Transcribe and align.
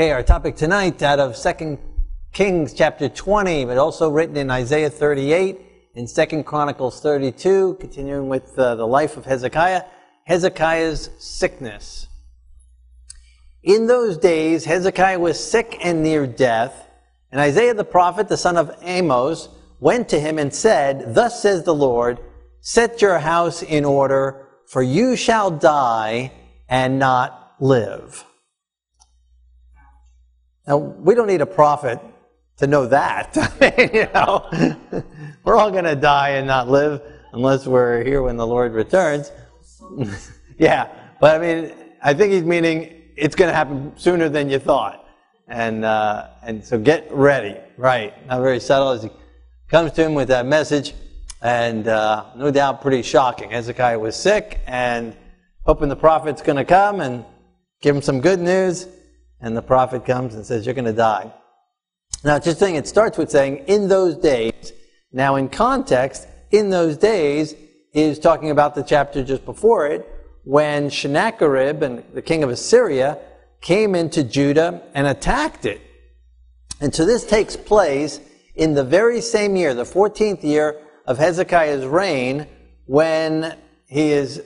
Okay, 0.00 0.12
our 0.12 0.22
topic 0.22 0.56
tonight 0.56 1.02
out 1.02 1.20
of 1.20 1.36
2 1.36 1.78
Kings 2.32 2.72
chapter 2.72 3.10
20, 3.10 3.66
but 3.66 3.76
also 3.76 4.08
written 4.08 4.34
in 4.38 4.50
Isaiah 4.50 4.88
38, 4.88 5.60
in 5.94 6.06
2 6.06 6.42
Chronicles 6.42 7.02
32, 7.02 7.76
continuing 7.78 8.30
with 8.30 8.58
uh, 8.58 8.76
the 8.76 8.86
life 8.86 9.18
of 9.18 9.26
Hezekiah, 9.26 9.82
Hezekiah's 10.24 11.10
sickness. 11.18 12.08
In 13.62 13.88
those 13.88 14.16
days, 14.16 14.64
Hezekiah 14.64 15.18
was 15.18 15.38
sick 15.38 15.76
and 15.82 16.02
near 16.02 16.26
death, 16.26 16.88
and 17.30 17.38
Isaiah 17.38 17.74
the 17.74 17.84
prophet, 17.84 18.26
the 18.26 18.38
son 18.38 18.56
of 18.56 18.74
Amos, 18.80 19.50
went 19.80 20.08
to 20.08 20.18
him 20.18 20.38
and 20.38 20.54
said, 20.54 21.14
Thus 21.14 21.42
says 21.42 21.64
the 21.64 21.74
Lord, 21.74 22.20
Set 22.62 23.02
your 23.02 23.18
house 23.18 23.62
in 23.62 23.84
order, 23.84 24.48
for 24.66 24.82
you 24.82 25.14
shall 25.14 25.50
die 25.50 26.32
and 26.70 26.98
not 26.98 27.56
live. 27.60 28.24
Now, 30.70 30.76
we 30.76 31.16
don't 31.16 31.26
need 31.26 31.40
a 31.40 31.46
prophet 31.46 31.98
to 32.58 32.68
know 32.68 32.86
that. 32.86 33.34
you 33.92 34.06
know, 34.14 34.48
we're 35.44 35.56
all 35.56 35.72
going 35.72 35.82
to 35.82 35.96
die 35.96 36.28
and 36.38 36.46
not 36.46 36.68
live 36.68 37.02
unless 37.32 37.66
we're 37.66 38.04
here 38.04 38.22
when 38.22 38.36
the 38.36 38.46
Lord 38.46 38.72
returns. 38.72 39.32
yeah, 40.58 40.86
but 41.20 41.34
I 41.34 41.38
mean, 41.44 41.72
I 42.00 42.14
think 42.14 42.32
he's 42.32 42.44
meaning 42.44 43.02
it's 43.16 43.34
going 43.34 43.50
to 43.50 43.54
happen 43.54 43.92
sooner 43.96 44.28
than 44.28 44.48
you 44.48 44.60
thought. 44.60 45.08
And, 45.48 45.84
uh, 45.84 46.28
and 46.44 46.64
so 46.64 46.78
get 46.78 47.12
ready, 47.12 47.56
right? 47.76 48.24
Not 48.28 48.40
very 48.40 48.60
subtle 48.60 48.90
as 48.90 49.02
he 49.02 49.10
comes 49.66 49.90
to 49.94 50.04
him 50.04 50.14
with 50.14 50.28
that 50.28 50.46
message, 50.46 50.94
and 51.42 51.88
uh, 51.88 52.26
no 52.36 52.52
doubt 52.52 52.80
pretty 52.80 53.02
shocking. 53.02 53.50
Hezekiah 53.50 53.98
was 53.98 54.14
sick 54.14 54.60
and 54.68 55.16
hoping 55.66 55.88
the 55.88 55.96
prophet's 55.96 56.42
going 56.42 56.58
to 56.58 56.64
come 56.64 57.00
and 57.00 57.24
give 57.82 57.96
him 57.96 58.02
some 58.02 58.20
good 58.20 58.38
news 58.38 58.86
and 59.40 59.56
the 59.56 59.62
prophet 59.62 60.04
comes 60.04 60.34
and 60.34 60.44
says, 60.44 60.66
You're 60.66 60.74
going 60.74 60.84
to 60.84 60.92
die. 60.92 61.32
Now, 62.24 62.36
it's 62.36 62.58
saying, 62.58 62.74
it 62.74 62.86
starts 62.86 63.16
with 63.16 63.30
saying, 63.30 63.64
In 63.66 63.88
those 63.88 64.16
days. 64.16 64.72
Now, 65.12 65.36
in 65.36 65.48
context, 65.48 66.26
in 66.50 66.70
those 66.70 66.96
days 66.96 67.54
is 67.92 68.18
talking 68.18 68.50
about 68.50 68.74
the 68.74 68.82
chapter 68.82 69.24
just 69.24 69.44
before 69.44 69.86
it, 69.86 70.08
when 70.44 70.90
Sennacherib 70.90 71.82
and 71.82 72.04
the 72.14 72.22
king 72.22 72.42
of 72.42 72.50
Assyria 72.50 73.18
came 73.60 73.94
into 73.94 74.22
Judah 74.22 74.82
and 74.94 75.06
attacked 75.06 75.64
it. 75.66 75.80
And 76.80 76.94
so 76.94 77.04
this 77.04 77.26
takes 77.26 77.56
place 77.56 78.20
in 78.54 78.74
the 78.74 78.84
very 78.84 79.20
same 79.20 79.56
year, 79.56 79.74
the 79.74 79.84
14th 79.84 80.42
year 80.42 80.80
of 81.06 81.18
Hezekiah's 81.18 81.84
reign, 81.84 82.46
when 82.86 83.56
he 83.86 84.10
is, 84.10 84.42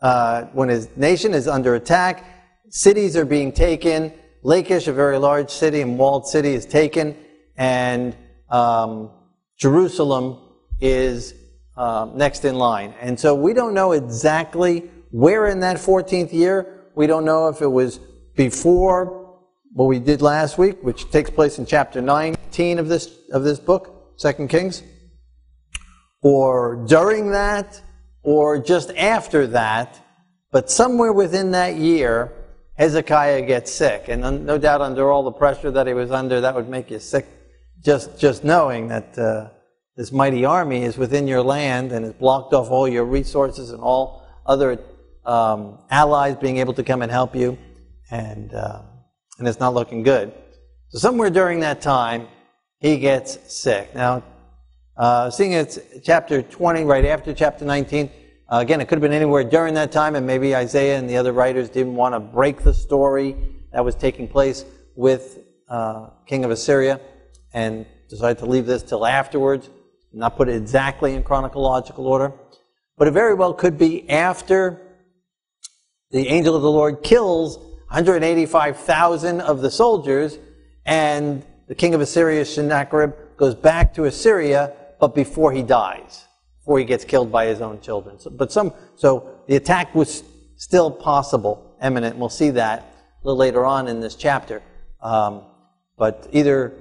uh, 0.00 0.44
when 0.52 0.68
his 0.68 0.88
nation 0.96 1.34
is 1.34 1.46
under 1.46 1.74
attack, 1.74 2.24
cities 2.68 3.16
are 3.16 3.24
being 3.24 3.52
taken, 3.52 4.12
Lachish, 4.46 4.86
a 4.88 4.92
very 4.92 5.16
large 5.16 5.48
city 5.48 5.80
and 5.80 5.98
walled 5.98 6.28
city, 6.28 6.52
is 6.52 6.66
taken, 6.66 7.16
and 7.56 8.14
um, 8.50 9.10
Jerusalem 9.56 10.38
is 10.80 11.34
uh, 11.78 12.10
next 12.14 12.44
in 12.44 12.56
line. 12.56 12.92
And 13.00 13.18
so 13.18 13.34
we 13.34 13.54
don't 13.54 13.72
know 13.72 13.92
exactly 13.92 14.90
where 15.10 15.46
in 15.46 15.60
that 15.60 15.78
14th 15.78 16.34
year. 16.34 16.90
We 16.94 17.06
don't 17.06 17.24
know 17.24 17.48
if 17.48 17.62
it 17.62 17.66
was 17.68 17.98
before 18.36 19.40
what 19.72 19.86
we 19.86 19.98
did 19.98 20.20
last 20.20 20.58
week, 20.58 20.76
which 20.82 21.10
takes 21.10 21.30
place 21.30 21.58
in 21.58 21.64
chapter 21.64 22.02
19 22.02 22.78
of 22.78 22.88
this, 22.88 23.16
of 23.32 23.44
this 23.44 23.58
book, 23.58 24.12
Second 24.16 24.48
Kings, 24.48 24.82
or 26.20 26.84
during 26.86 27.30
that, 27.30 27.80
or 28.22 28.58
just 28.58 28.90
after 28.90 29.46
that. 29.46 29.98
But 30.52 30.70
somewhere 30.70 31.14
within 31.14 31.52
that 31.52 31.76
year, 31.76 32.30
Hezekiah 32.76 33.42
gets 33.42 33.72
sick, 33.72 34.08
and 34.08 34.44
no 34.44 34.58
doubt 34.58 34.80
under 34.80 35.10
all 35.10 35.22
the 35.22 35.32
pressure 35.32 35.70
that 35.70 35.86
he 35.86 35.94
was 35.94 36.10
under, 36.10 36.40
that 36.40 36.54
would 36.54 36.68
make 36.68 36.90
you 36.90 36.98
sick 36.98 37.26
just, 37.80 38.18
just 38.18 38.42
knowing 38.42 38.88
that 38.88 39.16
uh, 39.16 39.50
this 39.96 40.10
mighty 40.10 40.44
army 40.44 40.82
is 40.82 40.96
within 40.96 41.28
your 41.28 41.42
land 41.42 41.92
and 41.92 42.04
has 42.04 42.14
blocked 42.14 42.52
off 42.52 42.70
all 42.70 42.88
your 42.88 43.04
resources 43.04 43.70
and 43.70 43.80
all 43.80 44.26
other 44.46 44.80
um, 45.24 45.78
allies 45.90 46.36
being 46.36 46.58
able 46.58 46.74
to 46.74 46.82
come 46.82 47.02
and 47.02 47.12
help 47.12 47.36
you, 47.36 47.56
and, 48.10 48.52
uh, 48.54 48.82
and 49.38 49.46
it's 49.46 49.60
not 49.60 49.74
looking 49.74 50.02
good. 50.02 50.32
So 50.88 50.98
somewhere 50.98 51.30
during 51.30 51.60
that 51.60 51.80
time, 51.80 52.26
he 52.80 52.98
gets 52.98 53.38
sick. 53.54 53.94
Now, 53.94 54.24
uh, 54.96 55.30
seeing 55.30 55.52
it's 55.52 55.78
chapter 56.02 56.42
20, 56.42 56.84
right 56.84 57.04
after 57.04 57.32
chapter 57.32 57.64
19, 57.64 58.10
uh, 58.48 58.58
again, 58.58 58.80
it 58.80 58.88
could 58.88 58.96
have 58.96 59.02
been 59.02 59.12
anywhere 59.12 59.42
during 59.42 59.74
that 59.74 59.90
time, 59.90 60.14
and 60.16 60.26
maybe 60.26 60.54
Isaiah 60.54 60.98
and 60.98 61.08
the 61.08 61.16
other 61.16 61.32
writers 61.32 61.70
didn't 61.70 61.94
want 61.94 62.14
to 62.14 62.20
break 62.20 62.62
the 62.62 62.74
story 62.74 63.36
that 63.72 63.82
was 63.84 63.94
taking 63.94 64.28
place 64.28 64.66
with 64.94 65.38
uh, 65.68 66.10
King 66.26 66.44
of 66.44 66.50
Assyria 66.50 67.00
and 67.54 67.86
decided 68.10 68.38
to 68.38 68.46
leave 68.46 68.66
this 68.66 68.82
till 68.82 69.06
afterwards, 69.06 69.70
not 70.12 70.36
put 70.36 70.50
it 70.50 70.56
exactly 70.56 71.14
in 71.14 71.22
chronological 71.22 72.06
order. 72.06 72.32
But 72.98 73.08
it 73.08 73.12
very 73.12 73.34
well 73.34 73.54
could 73.54 73.78
be 73.78 74.08
after 74.10 74.80
the 76.10 76.28
angel 76.28 76.54
of 76.54 76.62
the 76.62 76.70
Lord 76.70 77.02
kills 77.02 77.56
185,000 77.88 79.40
of 79.40 79.62
the 79.62 79.70
soldiers, 79.70 80.38
and 80.84 81.44
the 81.66 81.74
king 81.74 81.94
of 81.94 82.02
Assyria, 82.02 82.44
Sennacherib, 82.44 83.14
goes 83.38 83.54
back 83.54 83.94
to 83.94 84.04
Assyria, 84.04 84.74
but 85.00 85.14
before 85.14 85.50
he 85.52 85.62
dies 85.62 86.23
before 86.64 86.78
he 86.78 86.84
gets 86.86 87.04
killed 87.04 87.30
by 87.30 87.44
his 87.44 87.60
own 87.60 87.78
children. 87.82 88.18
So, 88.18 88.30
but 88.30 88.50
some, 88.50 88.72
so 88.96 89.42
the 89.46 89.56
attack 89.56 89.94
was 89.94 90.24
still 90.56 90.90
possible, 90.90 91.76
imminent. 91.82 92.16
We'll 92.16 92.30
see 92.30 92.48
that 92.50 92.80
a 92.80 93.26
little 93.26 93.36
later 93.36 93.66
on 93.66 93.86
in 93.86 94.00
this 94.00 94.14
chapter. 94.14 94.62
Um, 95.02 95.42
but 95.98 96.26
either, 96.32 96.72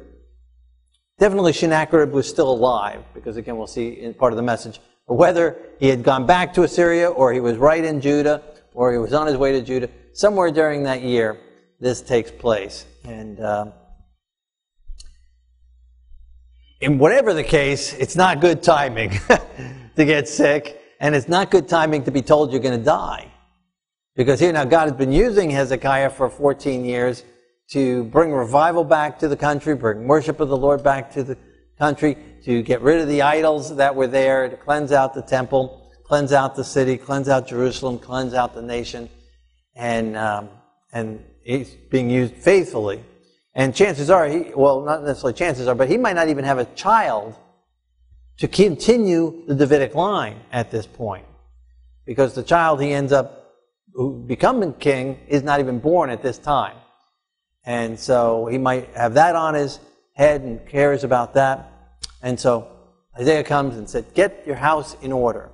definitely 1.20 1.52
Sennacherib 1.52 2.14
was 2.14 2.30
still 2.30 2.50
alive, 2.50 3.04
because 3.14 3.36
again, 3.36 3.58
we'll 3.58 3.68
see 3.68 3.90
in 3.90 4.14
part 4.14 4.32
of 4.32 4.38
the 4.38 4.44
message. 4.44 4.80
But 5.06 5.16
whether 5.16 5.58
he 5.82 5.90
had 5.90 6.02
gone 6.02 6.26
back 6.26 6.54
to 6.54 6.64
Assyria, 6.64 7.10
or 7.12 7.34
he 7.34 7.42
was 7.42 7.58
right 7.58 7.84
in 7.84 8.00
Judah, 8.00 8.42
or 8.74 8.94
he 8.94 8.98
was 8.98 9.12
on 9.12 9.28
his 9.28 9.36
way 9.36 9.52
to 9.52 9.62
Judah, 9.62 9.90
somewhere 10.14 10.50
during 10.50 10.84
that 10.84 11.02
year, 11.02 11.38
this 11.82 12.00
takes 12.02 12.32
place. 12.32 12.86
And 13.04 13.44
um, 13.44 13.74
in 16.84 16.98
whatever 16.98 17.34
the 17.34 17.44
case, 17.44 17.94
it's 17.94 18.18
not 18.18 18.42
good 18.42 18.62
timing 18.62 19.12
to 19.96 20.06
get 20.06 20.28
sick, 20.28 20.82
and 21.00 21.16
it's 21.16 21.30
not 21.30 21.50
good 21.50 21.70
timing 21.70 22.04
to 22.04 22.12
be 22.12 22.22
told 22.22 22.52
you're 22.52 22.62
going 22.62 22.78
to 22.78 22.86
die. 22.86 23.32
Because 24.16 24.40
here 24.42 24.52
now 24.52 24.66
God 24.66 24.90
has 24.90 24.98
been 24.98 25.14
using 25.14 25.50
Hezekiah 25.50 26.10
for 26.10 26.30
14 26.30 26.84
years 26.84 27.24
to 27.72 28.04
bring 28.06 28.34
revival 28.34 28.84
back 28.84 29.18
to 29.20 29.30
the 29.30 29.38
country, 29.38 29.76
bring 29.76 30.08
worship 30.08 30.42
of 30.42 30.50
the 30.50 30.58
Lord 30.58 30.84
back 30.84 31.10
to 31.14 31.24
the 31.24 31.38
country, 31.80 32.18
to 32.44 32.62
get 32.62 32.82
rid 32.82 33.00
of 33.00 33.08
the 33.08 33.22
idols 33.22 33.78
that 33.78 33.96
were 33.96 34.08
there, 34.08 34.50
to 34.50 34.58
cleanse 34.58 34.92
out 34.92 35.14
the 35.14 35.22
temple, 35.22 35.90
cleanse 36.04 36.34
out 36.34 36.54
the 36.54 36.66
city, 36.66 36.98
cleanse 36.98 37.30
out 37.30 37.48
Jerusalem, 37.48 37.98
cleanse 37.98 38.34
out 38.34 38.54
the 38.54 38.62
nation, 38.62 39.10
and 39.74 40.18
um, 40.18 40.50
and 40.92 41.24
he's 41.44 41.70
being 41.90 42.10
used 42.10 42.36
faithfully 42.36 43.04
and 43.56 43.76
chances 43.76 44.10
are, 44.10 44.28
he, 44.28 44.52
well, 44.56 44.82
not 44.82 45.04
necessarily 45.04 45.34
chances 45.34 45.68
are, 45.68 45.76
but 45.76 45.88
he 45.88 45.98
might 45.98 46.16
not 46.16 46.28
even 46.28 46.44
have 46.44 46.58
a 46.58 46.66
child 46.66 47.36
to 48.40 48.48
continue 48.48 49.44
the 49.48 49.54
Davidic 49.54 49.94
line 49.94 50.40
at 50.52 50.72
this 50.72 50.88
point. 50.88 51.26
Because 52.06 52.34
the 52.34 52.44
child 52.44 52.82
he 52.82 52.92
ends 52.92 53.12
up 53.12 53.54
becoming 54.26 54.74
king 54.74 55.20
is 55.28 55.44
not 55.44 55.60
even 55.60 55.80
born 55.80 56.10
at 56.10 56.24
this 56.24 56.40
time. 56.40 56.76
And 57.64 57.98
so 58.00 58.48
he 58.48 58.58
might 58.58 58.90
have 58.96 59.14
that 59.14 59.36
on 59.36 59.54
his 59.54 59.80
head 60.14 60.42
and 60.42 60.68
cares 60.68 61.04
about 61.04 61.36
that. 61.36 61.72
And 62.22 62.40
so 62.40 62.68
Isaiah 63.18 63.44
comes 63.44 63.78
and 63.78 63.88
said, 63.88 64.14
Get 64.16 64.44
your 64.48 64.56
house 64.56 64.98
in 65.02 65.12
order. 65.12 65.50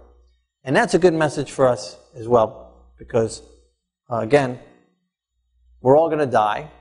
And 0.64 0.76
that's 0.76 0.94
a 0.94 1.00
good 1.00 1.14
message 1.14 1.52
for 1.52 1.68
us 1.68 1.98
as 2.16 2.28
well, 2.28 2.94
because 2.98 3.42
uh, 4.10 4.18
again, 4.18 4.60
we're 5.82 5.98
all 5.98 6.08
going 6.08 6.20
to 6.20 6.26
die 6.26 6.72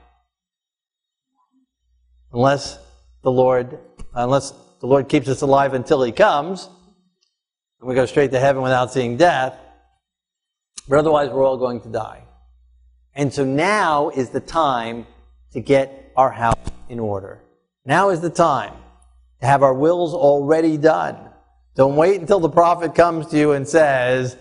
unless 2.31 2.79
the 3.23 3.31
Lord, 3.31 3.79
unless 4.13 4.53
the 4.79 4.87
Lord 4.87 5.09
keeps 5.09 5.27
us 5.27 5.41
alive 5.41 5.73
until 5.73 6.03
He 6.03 6.11
comes, 6.11 6.69
and 7.79 7.87
we 7.87 7.95
go 7.95 8.05
straight 8.05 8.31
to 8.31 8.39
heaven 8.39 8.61
without 8.61 8.91
seeing 8.91 9.17
death. 9.17 9.57
But 10.87 10.99
otherwise, 10.99 11.29
we're 11.29 11.45
all 11.45 11.57
going 11.57 11.81
to 11.81 11.89
die. 11.89 12.23
And 13.13 13.33
so 13.33 13.45
now 13.45 14.09
is 14.09 14.29
the 14.29 14.39
time 14.39 15.05
to 15.53 15.59
get 15.59 16.11
our 16.15 16.31
house 16.31 16.55
in 16.89 16.99
order. 16.99 17.41
Now 17.85 18.09
is 18.09 18.21
the 18.21 18.29
time 18.29 18.73
to 19.39 19.45
have 19.45 19.63
our 19.63 19.73
wills 19.73 20.13
already 20.13 20.77
done. 20.77 21.17
Don't 21.75 21.95
wait 21.95 22.19
until 22.19 22.39
the 22.39 22.49
prophet 22.49 22.93
comes 22.95 23.27
to 23.27 23.37
you 23.37 23.53
and 23.53 23.67
says, 23.67 24.35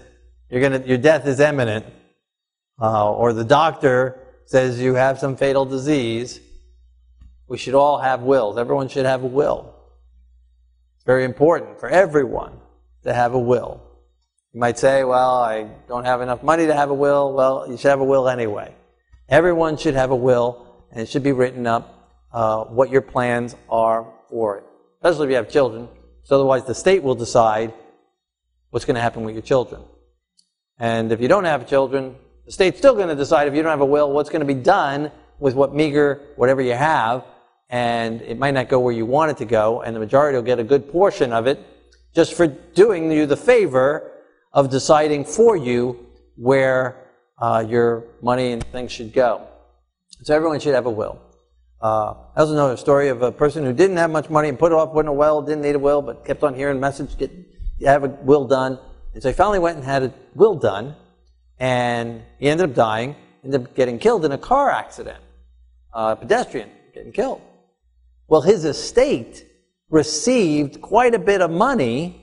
gonna, 0.50 0.82
your 0.84 0.98
death 0.98 1.26
is 1.26 1.40
imminent, 1.40 1.86
uh, 2.80 3.12
or 3.12 3.32
the 3.32 3.44
doctor 3.44 4.20
says 4.46 4.80
you 4.80 4.94
have 4.94 5.18
some 5.18 5.36
fatal 5.36 5.64
disease. 5.64 6.40
We 7.48 7.58
should 7.58 7.74
all 7.74 7.98
have 7.98 8.22
wills. 8.22 8.58
Everyone 8.58 8.88
should 8.88 9.06
have 9.06 9.22
a 9.22 9.26
will. 9.26 9.74
It's 10.96 11.04
very 11.04 11.24
important 11.24 11.80
for 11.80 11.88
everyone 11.88 12.52
to 13.04 13.14
have 13.14 13.34
a 13.34 13.38
will. 13.38 13.80
You 14.52 14.60
might 14.60 14.78
say, 14.78 15.04
well, 15.04 15.36
I 15.36 15.68
don't 15.88 16.04
have 16.04 16.20
enough 16.20 16.42
money 16.42 16.66
to 16.66 16.74
have 16.74 16.90
a 16.90 16.94
will. 16.94 17.32
Well, 17.32 17.66
you 17.68 17.76
should 17.76 17.90
have 17.90 18.00
a 18.00 18.04
will 18.04 18.28
anyway. 18.28 18.74
Everyone 19.28 19.76
should 19.76 19.94
have 19.94 20.10
a 20.10 20.16
will, 20.16 20.84
and 20.90 21.00
it 21.00 21.08
should 21.08 21.22
be 21.22 21.32
written 21.32 21.66
up 21.66 22.26
uh, 22.32 22.64
what 22.64 22.90
your 22.90 23.02
plans 23.02 23.56
are 23.68 24.06
for 24.28 24.58
it, 24.58 24.64
especially 24.96 25.26
if 25.26 25.30
you 25.30 25.36
have 25.36 25.50
children. 25.50 25.88
So 26.24 26.36
otherwise, 26.36 26.64
the 26.64 26.74
state 26.74 27.02
will 27.02 27.14
decide 27.14 27.72
what's 28.70 28.84
going 28.84 28.96
to 28.96 29.00
happen 29.00 29.24
with 29.24 29.34
your 29.34 29.42
children. 29.42 29.82
And 30.78 31.12
if 31.12 31.20
you 31.20 31.28
don't 31.28 31.44
have 31.44 31.66
children, 31.68 32.16
the 32.44 32.52
state's 32.52 32.78
still 32.78 32.94
going 32.94 33.08
to 33.08 33.14
decide 33.14 33.48
if 33.48 33.54
you 33.54 33.62
don't 33.62 33.70
have 33.70 33.80
a 33.80 33.86
will 33.86 34.12
what's 34.12 34.30
going 34.30 34.40
to 34.40 34.46
be 34.46 34.54
done 34.54 35.10
with 35.38 35.54
what 35.54 35.74
meager, 35.74 36.20
whatever 36.36 36.60
you 36.60 36.74
have, 36.74 37.24
and 37.70 38.22
it 38.22 38.38
might 38.38 38.54
not 38.54 38.68
go 38.68 38.80
where 38.80 38.94
you 38.94 39.06
want 39.06 39.30
it 39.30 39.36
to 39.38 39.44
go, 39.44 39.82
and 39.82 39.94
the 39.94 40.00
majority 40.00 40.36
will 40.36 40.44
get 40.44 40.58
a 40.58 40.64
good 40.64 40.90
portion 40.90 41.32
of 41.32 41.46
it 41.46 41.58
just 42.14 42.34
for 42.34 42.46
doing 42.46 43.10
you 43.10 43.26
the 43.26 43.36
favor 43.36 44.10
of 44.52 44.70
deciding 44.70 45.24
for 45.24 45.56
you 45.56 46.06
where 46.36 46.96
uh, 47.40 47.64
your 47.68 48.04
money 48.22 48.52
and 48.52 48.64
things 48.64 48.90
should 48.90 49.12
go. 49.12 49.46
So 50.22 50.34
everyone 50.34 50.60
should 50.60 50.74
have 50.74 50.86
a 50.86 50.90
will. 50.90 51.20
Uh, 51.80 52.14
I 52.34 52.40
also 52.40 52.54
know 52.54 52.72
a 52.72 52.76
story 52.76 53.08
of 53.08 53.22
a 53.22 53.30
person 53.30 53.64
who 53.64 53.72
didn't 53.72 53.98
have 53.98 54.10
much 54.10 54.28
money 54.30 54.48
and 54.48 54.58
put 54.58 54.72
it 54.72 54.74
off, 54.74 54.92
wasn't 54.92 55.10
a 55.10 55.12
will, 55.12 55.42
didn't 55.42 55.62
need 55.62 55.76
a 55.76 55.78
will, 55.78 56.02
but 56.02 56.24
kept 56.24 56.42
on 56.42 56.54
hearing 56.54 56.80
message, 56.80 57.16
get, 57.16 57.30
have 57.84 58.02
a 58.02 58.08
will 58.08 58.46
done. 58.46 58.78
And 59.14 59.22
so 59.22 59.28
he 59.28 59.34
finally 59.34 59.60
went 59.60 59.76
and 59.76 59.84
had 59.84 60.02
a 60.02 60.14
will 60.34 60.56
done, 60.56 60.96
and 61.60 62.22
he 62.38 62.48
ended 62.48 62.70
up 62.70 62.74
dying, 62.74 63.14
ended 63.44 63.62
up 63.62 63.74
getting 63.76 63.98
killed 63.98 64.24
in 64.24 64.32
a 64.32 64.38
car 64.38 64.70
accident. 64.70 65.22
Uh, 65.94 66.14
pedestrian 66.16 66.70
getting 66.92 67.12
killed. 67.12 67.40
Well, 68.28 68.42
his 68.42 68.64
estate 68.64 69.46
received 69.88 70.82
quite 70.82 71.14
a 71.14 71.18
bit 71.18 71.40
of 71.40 71.50
money 71.50 72.20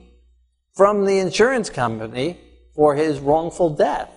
from 0.74 1.04
the 1.04 1.18
insurance 1.18 1.68
company 1.68 2.38
for 2.74 2.94
his 2.94 3.18
wrongful 3.18 3.70
death. 3.70 4.12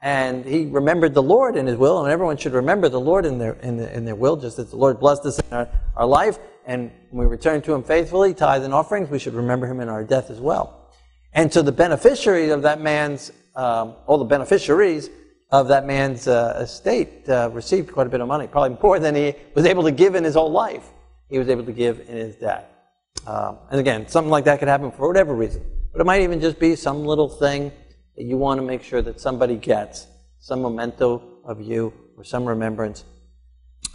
And 0.00 0.44
he 0.44 0.66
remembered 0.66 1.14
the 1.14 1.22
Lord 1.22 1.56
in 1.56 1.66
his 1.66 1.76
will, 1.76 2.04
and 2.04 2.12
everyone 2.12 2.36
should 2.36 2.52
remember 2.52 2.88
the 2.88 3.00
Lord 3.00 3.24
in 3.24 3.38
their, 3.38 3.54
in, 3.54 3.76
the, 3.76 3.92
in 3.94 4.04
their 4.04 4.14
will, 4.14 4.36
just 4.36 4.58
as 4.58 4.70
the 4.70 4.76
Lord 4.76 5.00
blessed 5.00 5.26
us 5.26 5.38
in 5.38 5.52
our, 5.52 5.68
our 5.96 6.06
life. 6.06 6.38
And 6.66 6.90
when 7.10 7.26
we 7.26 7.30
return 7.30 7.62
to 7.62 7.74
him 7.74 7.82
faithfully, 7.82 8.34
tithe 8.34 8.64
and 8.64 8.74
offerings, 8.74 9.10
we 9.10 9.18
should 9.18 9.34
remember 9.34 9.66
him 9.66 9.80
in 9.80 9.88
our 9.88 10.04
death 10.04 10.30
as 10.30 10.40
well. 10.40 10.90
And 11.32 11.52
so 11.52 11.62
the 11.62 11.72
beneficiaries 11.72 12.52
of 12.52 12.62
that 12.62 12.80
man's, 12.80 13.32
um, 13.56 13.94
all 14.06 14.18
the 14.18 14.24
beneficiaries 14.24 15.08
of 15.50 15.68
that 15.68 15.86
man's 15.86 16.28
uh, 16.28 16.58
estate 16.60 17.28
uh, 17.28 17.50
received 17.52 17.92
quite 17.92 18.06
a 18.06 18.10
bit 18.10 18.20
of 18.20 18.28
money, 18.28 18.46
probably 18.46 18.76
more 18.82 18.98
than 18.98 19.14
he 19.14 19.34
was 19.54 19.66
able 19.66 19.82
to 19.84 19.92
give 19.92 20.14
in 20.14 20.24
his 20.24 20.34
whole 20.34 20.50
life. 20.50 20.90
He 21.32 21.38
was 21.38 21.48
able 21.48 21.64
to 21.64 21.72
give 21.72 21.98
in 22.00 22.14
his 22.14 22.36
death. 22.36 22.66
Um, 23.26 23.56
and 23.70 23.80
again, 23.80 24.06
something 24.06 24.30
like 24.30 24.44
that 24.44 24.58
could 24.58 24.68
happen 24.68 24.92
for 24.92 25.08
whatever 25.08 25.34
reason. 25.34 25.64
But 25.90 26.02
it 26.02 26.04
might 26.04 26.20
even 26.20 26.42
just 26.42 26.58
be 26.58 26.76
some 26.76 27.06
little 27.06 27.30
thing 27.30 27.72
that 28.18 28.24
you 28.24 28.36
want 28.36 28.60
to 28.60 28.66
make 28.66 28.82
sure 28.82 29.00
that 29.00 29.18
somebody 29.18 29.56
gets, 29.56 30.06
some 30.40 30.60
memento 30.60 31.22
of 31.42 31.62
you 31.62 31.94
or 32.18 32.24
some 32.24 32.44
remembrance. 32.44 33.04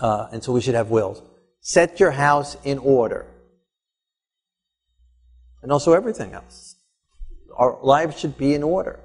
Uh, 0.01 0.29
and 0.31 0.43
so 0.43 0.51
we 0.51 0.61
should 0.61 0.73
have 0.73 0.89
wills. 0.89 1.21
Set 1.59 1.99
your 1.99 2.09
house 2.09 2.57
in 2.63 2.79
order. 2.79 3.27
And 5.61 5.71
also 5.71 5.93
everything 5.93 6.33
else. 6.33 6.75
Our 7.55 7.77
lives 7.83 8.19
should 8.19 8.35
be 8.35 8.55
in 8.55 8.63
order. 8.63 8.99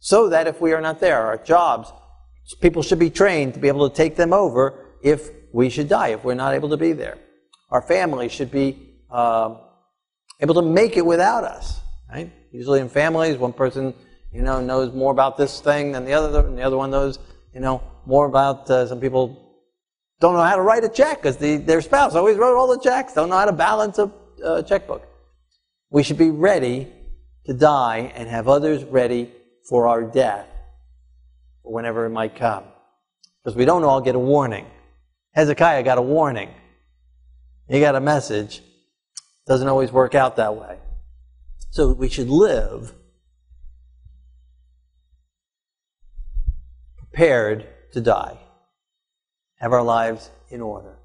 So 0.00 0.28
that 0.30 0.48
if 0.48 0.60
we 0.60 0.72
are 0.72 0.80
not 0.80 0.98
there, 0.98 1.24
our 1.24 1.36
jobs, 1.36 1.92
people 2.60 2.82
should 2.82 2.98
be 2.98 3.10
trained 3.10 3.54
to 3.54 3.60
be 3.60 3.68
able 3.68 3.88
to 3.88 3.94
take 3.94 4.16
them 4.16 4.32
over 4.32 4.86
if 5.04 5.30
we 5.52 5.70
should 5.70 5.88
die, 5.88 6.08
if 6.08 6.24
we're 6.24 6.34
not 6.34 6.52
able 6.52 6.70
to 6.70 6.76
be 6.76 6.92
there. 6.92 7.18
Our 7.70 7.82
family 7.82 8.28
should 8.28 8.50
be 8.50 8.94
uh, 9.10 9.56
able 10.40 10.54
to 10.54 10.62
make 10.62 10.96
it 10.96 11.04
without 11.04 11.44
us. 11.44 11.80
Right? 12.10 12.32
Usually 12.52 12.80
in 12.80 12.88
families, 12.88 13.36
one 13.36 13.52
person 13.52 13.94
you 14.32 14.42
know, 14.42 14.60
knows 14.60 14.92
more 14.92 15.12
about 15.12 15.36
this 15.36 15.60
thing 15.60 15.92
than 15.92 16.04
the 16.04 16.12
other, 16.12 16.46
and 16.46 16.58
the 16.58 16.62
other 16.62 16.76
one 16.76 16.90
knows, 16.90 17.18
you 17.54 17.60
know, 17.60 17.82
more 18.04 18.26
about, 18.26 18.70
uh, 18.70 18.86
some 18.86 19.00
people 19.00 19.64
don't 20.20 20.34
know 20.34 20.42
how 20.42 20.56
to 20.56 20.62
write 20.62 20.84
a 20.84 20.88
check 20.88 21.22
because 21.22 21.36
the, 21.36 21.56
their 21.56 21.80
spouse 21.80 22.14
always 22.14 22.36
wrote 22.36 22.56
all 22.56 22.68
the 22.68 22.78
checks, 22.78 23.14
don't 23.14 23.28
know 23.28 23.36
how 23.36 23.46
to 23.46 23.52
balance 23.52 23.98
a 23.98 24.10
uh, 24.44 24.62
checkbook. 24.62 25.06
We 25.90 26.02
should 26.02 26.18
be 26.18 26.30
ready 26.30 26.92
to 27.46 27.54
die 27.54 28.12
and 28.14 28.28
have 28.28 28.48
others 28.48 28.84
ready 28.84 29.32
for 29.68 29.88
our 29.88 30.02
death, 30.02 30.46
whenever 31.62 32.06
it 32.06 32.10
might 32.10 32.36
come. 32.36 32.64
Because 33.42 33.56
we 33.56 33.64
don't 33.64 33.84
all 33.84 34.00
get 34.00 34.14
a 34.14 34.18
warning. 34.18 34.66
Hezekiah 35.32 35.82
got 35.82 35.98
a 35.98 36.02
warning. 36.02 36.50
He 37.68 37.80
got 37.80 37.96
a 37.96 38.00
message. 38.00 38.62
Doesn't 39.46 39.68
always 39.68 39.92
work 39.92 40.14
out 40.14 40.36
that 40.36 40.56
way. 40.56 40.78
So 41.70 41.92
we 41.92 42.08
should 42.08 42.28
live 42.28 42.92
prepared 46.96 47.66
to 47.92 48.00
die, 48.00 48.38
have 49.58 49.72
our 49.72 49.82
lives 49.82 50.30
in 50.50 50.60
order. 50.60 50.98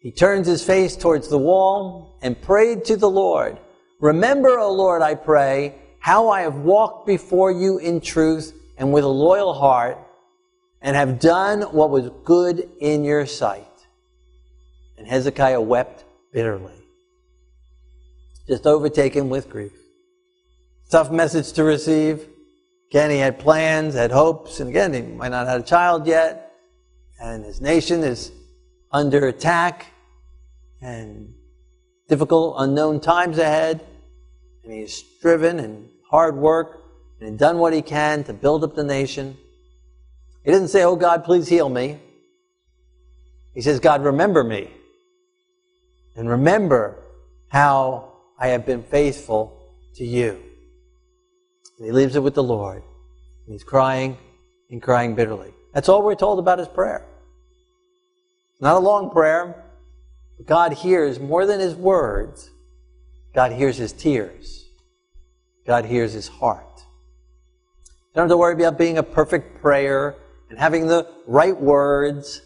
He 0.00 0.12
turns 0.12 0.46
his 0.46 0.64
face 0.64 0.96
towards 0.96 1.28
the 1.28 1.38
wall 1.38 2.18
and 2.22 2.40
prayed 2.40 2.84
to 2.86 2.96
the 2.96 3.10
Lord. 3.10 3.58
Remember, 4.00 4.58
O 4.58 4.72
Lord, 4.72 5.02
I 5.02 5.14
pray, 5.14 5.74
how 5.98 6.28
I 6.28 6.42
have 6.42 6.56
walked 6.56 7.06
before 7.06 7.50
you 7.50 7.78
in 7.78 8.00
truth 8.00 8.54
and 8.78 8.92
with 8.92 9.04
a 9.04 9.08
loyal 9.08 9.52
heart, 9.52 9.98
and 10.86 10.94
have 10.94 11.18
done 11.18 11.62
what 11.62 11.90
was 11.90 12.10
good 12.24 12.70
in 12.78 13.02
your 13.02 13.26
sight. 13.26 13.66
And 14.96 15.04
Hezekiah 15.04 15.60
wept 15.60 16.04
bitterly, 16.32 16.78
just 18.46 18.68
overtaken 18.68 19.28
with 19.28 19.50
grief. 19.50 19.72
Tough 20.88 21.10
message 21.10 21.52
to 21.54 21.64
receive. 21.64 22.28
Again, 22.88 23.10
he 23.10 23.18
had 23.18 23.40
plans, 23.40 23.94
had 23.94 24.12
hopes, 24.12 24.60
and 24.60 24.70
again, 24.70 24.94
he 24.94 25.02
might 25.02 25.30
not 25.30 25.40
have 25.40 25.48
had 25.48 25.60
a 25.62 25.64
child 25.64 26.06
yet. 26.06 26.52
And 27.20 27.44
his 27.44 27.60
nation 27.60 28.04
is 28.04 28.30
under 28.92 29.26
attack 29.26 29.86
and 30.80 31.34
difficult, 32.08 32.54
unknown 32.58 33.00
times 33.00 33.38
ahead. 33.38 33.84
And 34.62 34.72
he's 34.72 34.94
striven 34.94 35.58
and 35.58 35.88
hard 36.08 36.36
work 36.36 36.84
and 37.20 37.36
done 37.36 37.58
what 37.58 37.72
he 37.72 37.82
can 37.82 38.22
to 38.24 38.32
build 38.32 38.62
up 38.62 38.76
the 38.76 38.84
nation. 38.84 39.36
He 40.46 40.52
didn't 40.52 40.68
say, 40.68 40.84
Oh 40.84 40.94
God, 40.94 41.24
please 41.24 41.48
heal 41.48 41.68
me. 41.68 41.98
He 43.52 43.62
says, 43.62 43.80
God, 43.80 44.04
remember 44.04 44.44
me. 44.44 44.70
And 46.14 46.30
remember 46.30 47.02
how 47.48 48.12
I 48.38 48.48
have 48.48 48.64
been 48.64 48.84
faithful 48.84 49.60
to 49.96 50.04
you. 50.04 50.40
And 51.78 51.86
he 51.86 51.90
leaves 51.90 52.14
it 52.14 52.22
with 52.22 52.34
the 52.34 52.44
Lord. 52.44 52.84
And 53.46 53.52
he's 53.52 53.64
crying 53.64 54.16
and 54.70 54.80
crying 54.80 55.16
bitterly. 55.16 55.52
That's 55.74 55.88
all 55.88 56.04
we're 56.04 56.14
told 56.14 56.38
about 56.38 56.60
his 56.60 56.68
prayer. 56.68 57.04
Not 58.60 58.76
a 58.76 58.78
long 58.78 59.10
prayer. 59.10 59.64
But 60.36 60.46
God 60.46 60.72
hears 60.74 61.18
more 61.18 61.44
than 61.44 61.58
his 61.58 61.74
words. 61.74 62.50
God 63.34 63.50
hears 63.50 63.76
his 63.76 63.92
tears. 63.92 64.64
God 65.66 65.86
hears 65.86 66.12
his 66.12 66.28
heart. 66.28 66.84
Don't 68.14 68.22
have 68.22 68.30
to 68.30 68.36
worry 68.36 68.54
about 68.54 68.78
being 68.78 68.98
a 68.98 69.02
perfect 69.02 69.60
prayer 69.60 70.14
and 70.50 70.58
having 70.58 70.86
the 70.86 71.08
right 71.26 71.56
words. 71.56 72.42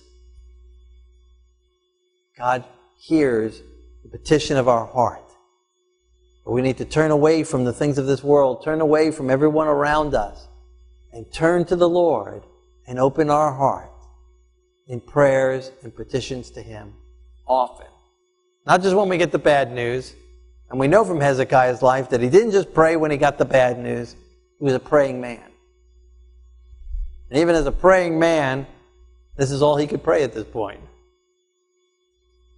God 2.36 2.64
hears 2.98 3.62
the 4.02 4.08
petition 4.08 4.56
of 4.56 4.68
our 4.68 4.86
heart. 4.86 5.22
But 6.44 6.52
we 6.52 6.62
need 6.62 6.78
to 6.78 6.84
turn 6.84 7.10
away 7.10 7.44
from 7.44 7.64
the 7.64 7.72
things 7.72 7.98
of 7.98 8.06
this 8.06 8.24
world, 8.24 8.64
turn 8.64 8.80
away 8.80 9.10
from 9.10 9.30
everyone 9.30 9.66
around 9.66 10.14
us, 10.14 10.48
and 11.12 11.30
turn 11.32 11.64
to 11.66 11.76
the 11.76 11.88
Lord 11.88 12.42
and 12.86 12.98
open 12.98 13.30
our 13.30 13.52
heart 13.52 13.90
in 14.88 15.00
prayers 15.00 15.70
and 15.82 15.94
petitions 15.94 16.50
to 16.52 16.62
Him 16.62 16.94
often. 17.46 17.86
Not 18.66 18.82
just 18.82 18.96
when 18.96 19.08
we 19.08 19.18
get 19.18 19.32
the 19.32 19.38
bad 19.38 19.72
news. 19.72 20.14
And 20.70 20.78
we 20.78 20.86
know 20.86 21.04
from 21.04 21.20
Hezekiah's 21.20 21.82
life 21.82 22.10
that 22.10 22.20
he 22.20 22.28
didn't 22.28 22.52
just 22.52 22.72
pray 22.72 22.96
when 22.96 23.10
he 23.10 23.16
got 23.16 23.38
the 23.38 23.44
bad 23.44 23.78
news, 23.78 24.14
he 24.58 24.64
was 24.64 24.74
a 24.74 24.80
praying 24.80 25.20
man. 25.20 25.49
And 27.30 27.38
even 27.38 27.54
as 27.54 27.66
a 27.66 27.72
praying 27.72 28.18
man, 28.18 28.66
this 29.36 29.50
is 29.50 29.62
all 29.62 29.76
he 29.76 29.86
could 29.86 30.02
pray 30.02 30.24
at 30.24 30.32
this 30.32 30.44
point. 30.44 30.80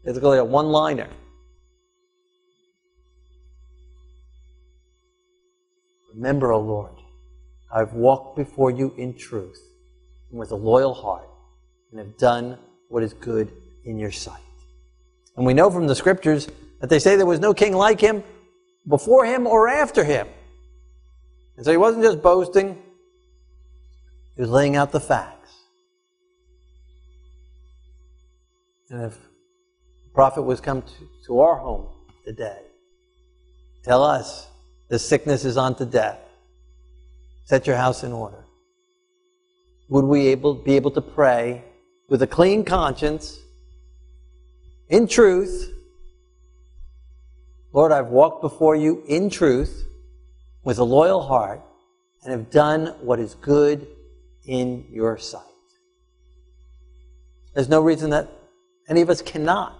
It's 0.04 0.14
Basically, 0.18 0.38
a 0.38 0.44
one 0.44 0.68
liner. 0.68 1.08
Remember, 6.14 6.52
O 6.52 6.60
Lord, 6.60 6.92
I've 7.72 7.92
walked 7.92 8.36
before 8.36 8.70
you 8.70 8.94
in 8.98 9.16
truth 9.16 9.60
and 10.30 10.38
with 10.38 10.50
a 10.50 10.56
loyal 10.56 10.92
heart 10.92 11.28
and 11.90 11.98
have 11.98 12.18
done 12.18 12.58
what 12.88 13.02
is 13.02 13.12
good 13.14 13.50
in 13.84 13.98
your 13.98 14.10
sight. 14.10 14.42
And 15.36 15.46
we 15.46 15.54
know 15.54 15.70
from 15.70 15.86
the 15.86 15.94
scriptures 15.94 16.48
that 16.80 16.90
they 16.90 16.98
say 16.98 17.16
there 17.16 17.26
was 17.26 17.40
no 17.40 17.54
king 17.54 17.74
like 17.74 18.00
him 18.00 18.22
before 18.86 19.24
him 19.24 19.46
or 19.46 19.68
after 19.68 20.04
him. 20.04 20.26
And 21.56 21.64
so 21.64 21.70
he 21.70 21.76
wasn't 21.76 22.04
just 22.04 22.20
boasting, 22.20 22.82
he 24.34 24.40
was 24.40 24.50
laying 24.50 24.76
out 24.76 24.92
the 24.92 25.00
facts. 25.00 25.52
And 28.90 29.04
if 29.04 29.14
the 29.14 30.10
prophet 30.14 30.42
was 30.42 30.60
come 30.60 30.82
to, 30.82 30.92
to 31.26 31.40
our 31.40 31.56
home 31.56 31.88
today, 32.24 32.60
tell 33.84 34.02
us 34.02 34.48
the 34.88 34.98
sickness 34.98 35.44
is 35.44 35.56
unto 35.56 35.84
death. 35.84 36.18
Set 37.44 37.66
your 37.66 37.76
house 37.76 38.04
in 38.04 38.12
order. 38.12 38.44
would 39.88 40.04
we 40.04 40.28
able, 40.28 40.54
be 40.54 40.76
able 40.76 40.90
to 40.90 41.02
pray 41.02 41.64
with 42.08 42.22
a 42.22 42.26
clean 42.26 42.64
conscience, 42.64 43.38
in 44.92 45.06
truth. 45.08 45.72
Lord, 47.72 47.92
I've 47.92 48.08
walked 48.08 48.42
before 48.42 48.76
you 48.76 49.02
in 49.08 49.30
truth 49.30 49.86
with 50.64 50.78
a 50.78 50.84
loyal 50.84 51.22
heart 51.22 51.62
and 52.22 52.30
have 52.30 52.50
done 52.50 52.94
what 53.00 53.18
is 53.18 53.34
good 53.36 53.86
in 54.44 54.86
your 54.90 55.18
sight. 55.18 55.42
There's 57.54 57.68
no 57.68 57.80
reason 57.80 58.10
that 58.10 58.28
any 58.88 59.00
of 59.00 59.10
us 59.10 59.22
cannot, 59.22 59.78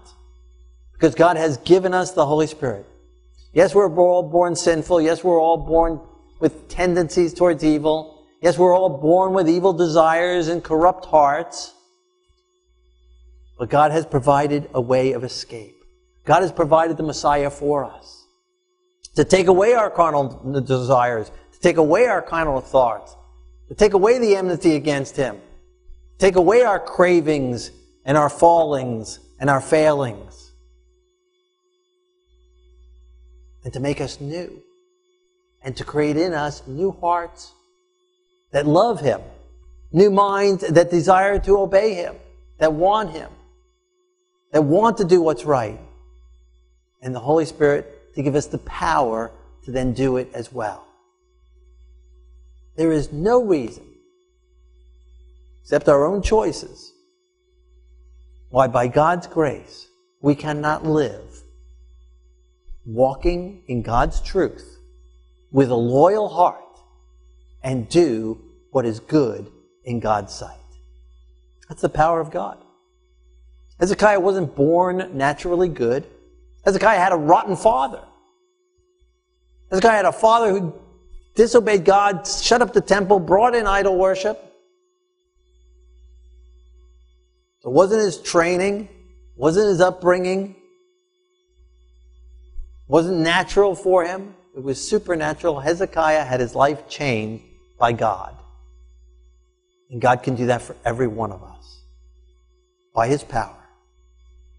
because 0.92 1.14
God 1.14 1.37
has 1.37 1.57
given 1.59 1.95
us 1.95 2.12
the 2.12 2.26
Holy 2.26 2.47
Spirit. 2.47 2.87
Yes, 3.52 3.75
we're 3.75 3.90
all 3.90 4.23
born 4.23 4.54
sinful. 4.57 5.00
Yes, 5.00 5.23
we're 5.25 5.40
all 5.40 5.59
born 5.59 6.00
with 6.40 6.69
tendencies 6.69 7.35
towards 7.35 7.64
evil. 7.64 8.26
Yes, 8.40 8.59
we're 8.59 8.76
all 8.76 9.00
born 9.00 9.35
with 9.35 9.49
evil 9.49 9.73
desires 9.73 10.49
and 10.49 10.62
corrupt 10.62 11.07
hearts. 11.07 11.75
But 13.59 13.69
God 13.71 13.92
has 13.92 14.07
provided 14.07 14.69
a 14.75 14.81
way 14.81 15.12
of 15.12 15.23
escape. 15.23 15.76
God 16.25 16.42
has 16.42 16.52
provided 16.52 16.97
the 16.97 17.02
Messiah 17.02 17.50
for 17.50 17.85
us 17.85 18.26
to 19.16 19.25
take 19.25 19.49
away 19.49 19.75
our 19.75 19.90
carnal 19.90 20.62
desires, 20.62 21.31
to 21.52 21.61
take 21.61 21.76
away 21.76 22.07
our 22.07 22.23
carnal 22.23 22.61
thoughts, 22.61 23.14
take 23.76 23.94
away 23.94 24.18
the 24.18 24.36
enmity 24.36 24.76
against 24.76 25.16
Him, 25.16 25.38
take 26.18 26.36
away 26.36 26.62
our 26.62 26.80
cravings 26.80 27.70
and 28.04 28.16
our 28.16 28.28
fallings 28.28 29.18
and 29.38 29.48
our 29.48 29.60
failings, 29.60 30.52
and 33.64 33.72
to 33.72 33.80
make 33.80 34.00
us 34.00 34.20
new, 34.20 34.62
and 35.62 35.76
to 35.76 35.84
create 35.84 36.16
in 36.16 36.32
us 36.32 36.66
new 36.66 36.90
hearts 36.90 37.52
that 38.50 38.66
love 38.66 39.00
Him, 39.00 39.20
new 39.92 40.10
minds 40.10 40.66
that 40.68 40.90
desire 40.90 41.38
to 41.40 41.58
obey 41.58 41.94
Him, 41.94 42.16
that 42.58 42.72
want 42.72 43.10
Him, 43.10 43.30
that 44.52 44.62
want 44.62 44.98
to 44.98 45.04
do 45.04 45.22
what's 45.22 45.44
right, 45.44 45.80
and 47.00 47.14
the 47.14 47.20
Holy 47.20 47.44
Spirit 47.44 48.14
to 48.14 48.22
give 48.22 48.34
us 48.34 48.46
the 48.46 48.58
power 48.58 49.30
to 49.64 49.70
then 49.70 49.92
do 49.92 50.16
it 50.16 50.30
as 50.34 50.52
well. 50.52 50.84
There 52.76 52.92
is 52.92 53.12
no 53.12 53.44
reason, 53.44 53.84
except 55.62 55.88
our 55.88 56.04
own 56.04 56.22
choices, 56.22 56.92
why 58.50 58.66
by 58.66 58.88
God's 58.88 59.26
grace 59.26 59.88
we 60.20 60.34
cannot 60.34 60.84
live 60.84 61.42
walking 62.84 63.62
in 63.68 63.82
God's 63.82 64.20
truth 64.20 64.78
with 65.50 65.70
a 65.70 65.76
loyal 65.76 66.28
heart 66.28 66.58
and 67.62 67.88
do 67.88 68.40
what 68.70 68.86
is 68.86 69.00
good 69.00 69.50
in 69.84 70.00
God's 70.00 70.34
sight. 70.34 70.56
That's 71.68 71.82
the 71.82 71.88
power 71.88 72.20
of 72.20 72.30
God. 72.30 72.58
Hezekiah 73.78 74.20
wasn't 74.20 74.54
born 74.56 75.10
naturally 75.14 75.68
good. 75.68 76.06
Hezekiah 76.64 76.98
had 76.98 77.12
a 77.12 77.16
rotten 77.16 77.56
father. 77.56 78.02
Hezekiah 79.70 79.96
had 79.96 80.04
a 80.04 80.12
father 80.12 80.50
who 80.50 80.74
disobeyed 81.34 81.84
God, 81.84 82.26
shut 82.26 82.62
up 82.62 82.72
the 82.72 82.80
temple, 82.80 83.20
brought 83.20 83.54
in 83.54 83.66
idol 83.66 83.96
worship. 83.96 84.38
It 87.64 87.70
wasn't 87.70 88.02
his 88.02 88.18
training, 88.20 88.88
wasn't 89.36 89.68
his 89.68 89.80
upbringing, 89.80 90.56
wasn't 92.88 93.18
natural 93.18 93.74
for 93.74 94.04
him. 94.04 94.34
It 94.56 94.62
was 94.62 94.86
supernatural. 94.86 95.60
Hezekiah 95.60 96.24
had 96.24 96.40
his 96.40 96.54
life 96.54 96.88
changed 96.88 97.44
by 97.78 97.92
God. 97.92 98.36
And 99.90 100.00
God 100.00 100.22
can 100.22 100.34
do 100.34 100.46
that 100.46 100.62
for 100.62 100.76
every 100.84 101.06
one 101.06 101.32
of 101.32 101.42
us 101.42 101.82
by 102.94 103.08
his 103.08 103.22
power. 103.22 103.56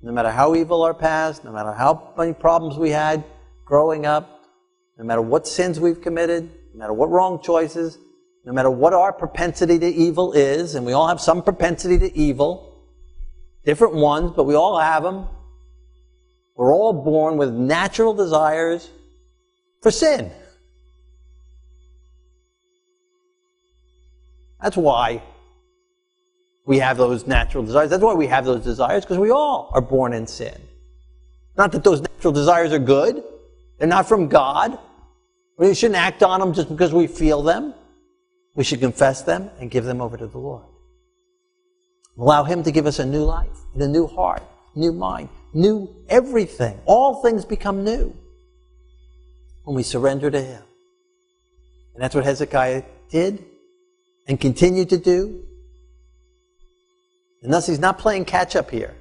No 0.02 0.12
matter 0.12 0.32
how 0.32 0.56
evil 0.56 0.84
our 0.84 0.94
past, 0.94 1.44
no 1.44 1.52
matter 1.52 1.74
how 1.74 2.14
many 2.18 2.34
problems 2.34 2.78
we 2.78 2.90
had 2.90 3.24
growing 3.66 4.06
up, 4.06 4.44
no 4.98 5.04
matter 5.04 5.22
what 5.22 5.48
sins 5.48 5.80
we've 5.80 6.02
committed, 6.02 6.50
no 6.74 6.80
matter 6.80 6.94
what 6.94 7.10
wrong 7.12 7.42
choices, 7.42 7.98
no 8.46 8.52
matter 8.52 8.70
what 8.70 8.94
our 8.94 9.14
propensity 9.14 9.80
to 9.80 9.88
evil 9.88 10.34
is, 10.34 10.76
and 10.76 10.86
we 10.86 10.94
all 10.94 11.08
have 11.08 11.22
some 11.22 11.42
propensity 11.42 11.98
to 12.00 12.18
evil, 12.18 12.84
different 13.64 13.94
ones, 13.94 14.32
but 14.36 14.44
we 14.44 14.56
all 14.56 14.80
have 14.80 15.04
them. 15.04 15.28
We're 16.56 16.74
all 16.74 16.94
born 16.94 17.38
with 17.38 17.54
natural 17.54 18.14
desires 18.14 18.90
for 19.82 19.92
sin. 19.92 20.32
That's 24.62 24.78
why 24.78 25.22
we 26.66 26.80
have 26.80 26.98
those 26.98 27.28
natural 27.28 27.64
desires. 27.64 27.90
That's 27.90 28.04
why 28.04 28.14
we 28.14 28.28
have 28.28 28.46
those 28.46 28.64
desires, 28.64 29.04
because 29.04 29.18
we 29.18 29.32
all 29.32 29.70
are 29.74 29.82
born 29.82 30.14
in 30.14 30.26
sin. 30.26 30.56
Not 31.58 31.72
that 31.74 31.84
those 31.84 32.02
natural 32.02 32.34
desires 32.34 32.72
are 32.72 32.80
good. 32.80 33.24
They're 33.78 33.88
not 33.88 34.08
from 34.08 34.28
God. 34.28 34.80
We 35.58 35.74
shouldn't 35.74 36.00
act 36.00 36.24
on 36.24 36.40
them 36.40 36.54
just 36.54 36.70
because 36.70 36.94
we 36.94 37.08
feel 37.08 37.44
them. 37.44 37.74
We 38.56 38.64
should 38.64 38.80
confess 38.80 39.22
them 39.22 39.50
and 39.60 39.70
give 39.70 39.84
them 39.84 40.02
over 40.02 40.18
to 40.18 40.28
the 40.28 40.38
Lord. 40.38 40.66
Allow 42.18 42.44
Him 42.44 42.64
to 42.64 42.72
give 42.72 42.86
us 42.86 43.00
a 43.00 43.06
new 43.06 43.24
life, 43.24 43.58
a 43.76 43.88
new 43.88 44.08
heart, 44.08 44.44
new 44.76 44.92
mind, 44.92 45.30
new 45.54 45.90
everything. 46.10 46.80
All 46.86 47.22
things 47.22 47.46
become 47.46 47.84
new 47.84 48.16
when 49.64 49.76
we 49.76 49.84
surrender 49.84 50.30
to 50.30 50.42
Him. 50.42 50.62
And 51.94 52.04
that's 52.04 52.16
what 52.16 52.24
Hezekiah 52.24 52.84
did 53.10 53.44
and 54.28 54.40
continued 54.40 54.90
to 54.90 54.98
do 54.98 55.44
and 57.44 57.52
thus, 57.52 57.68
he's 57.68 57.80
not 57.80 58.00
playing 58.00 58.26
catch 58.26 58.56
up 58.56 58.72
here. 58.72 58.96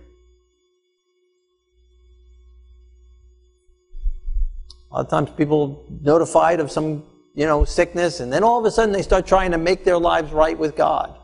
A 4.93 4.97
lot 4.97 5.05
of 5.07 5.11
times 5.11 5.31
people 5.31 5.87
notified 6.03 6.61
of 6.61 6.71
some, 6.71 7.03
you 7.35 7.47
know, 7.47 7.65
sickness, 7.65 8.21
and 8.21 8.31
then 8.31 8.45
all 8.45 8.59
of 8.59 8.67
a 8.67 8.71
sudden 8.71 8.93
they 8.93 9.01
start 9.01 9.27
trying 9.27 9.53
to 9.53 9.59
make 9.59 9.85
their 9.85 9.97
lives 9.97 10.33
right 10.33 10.59
with 10.59 10.77
God. 10.77 11.17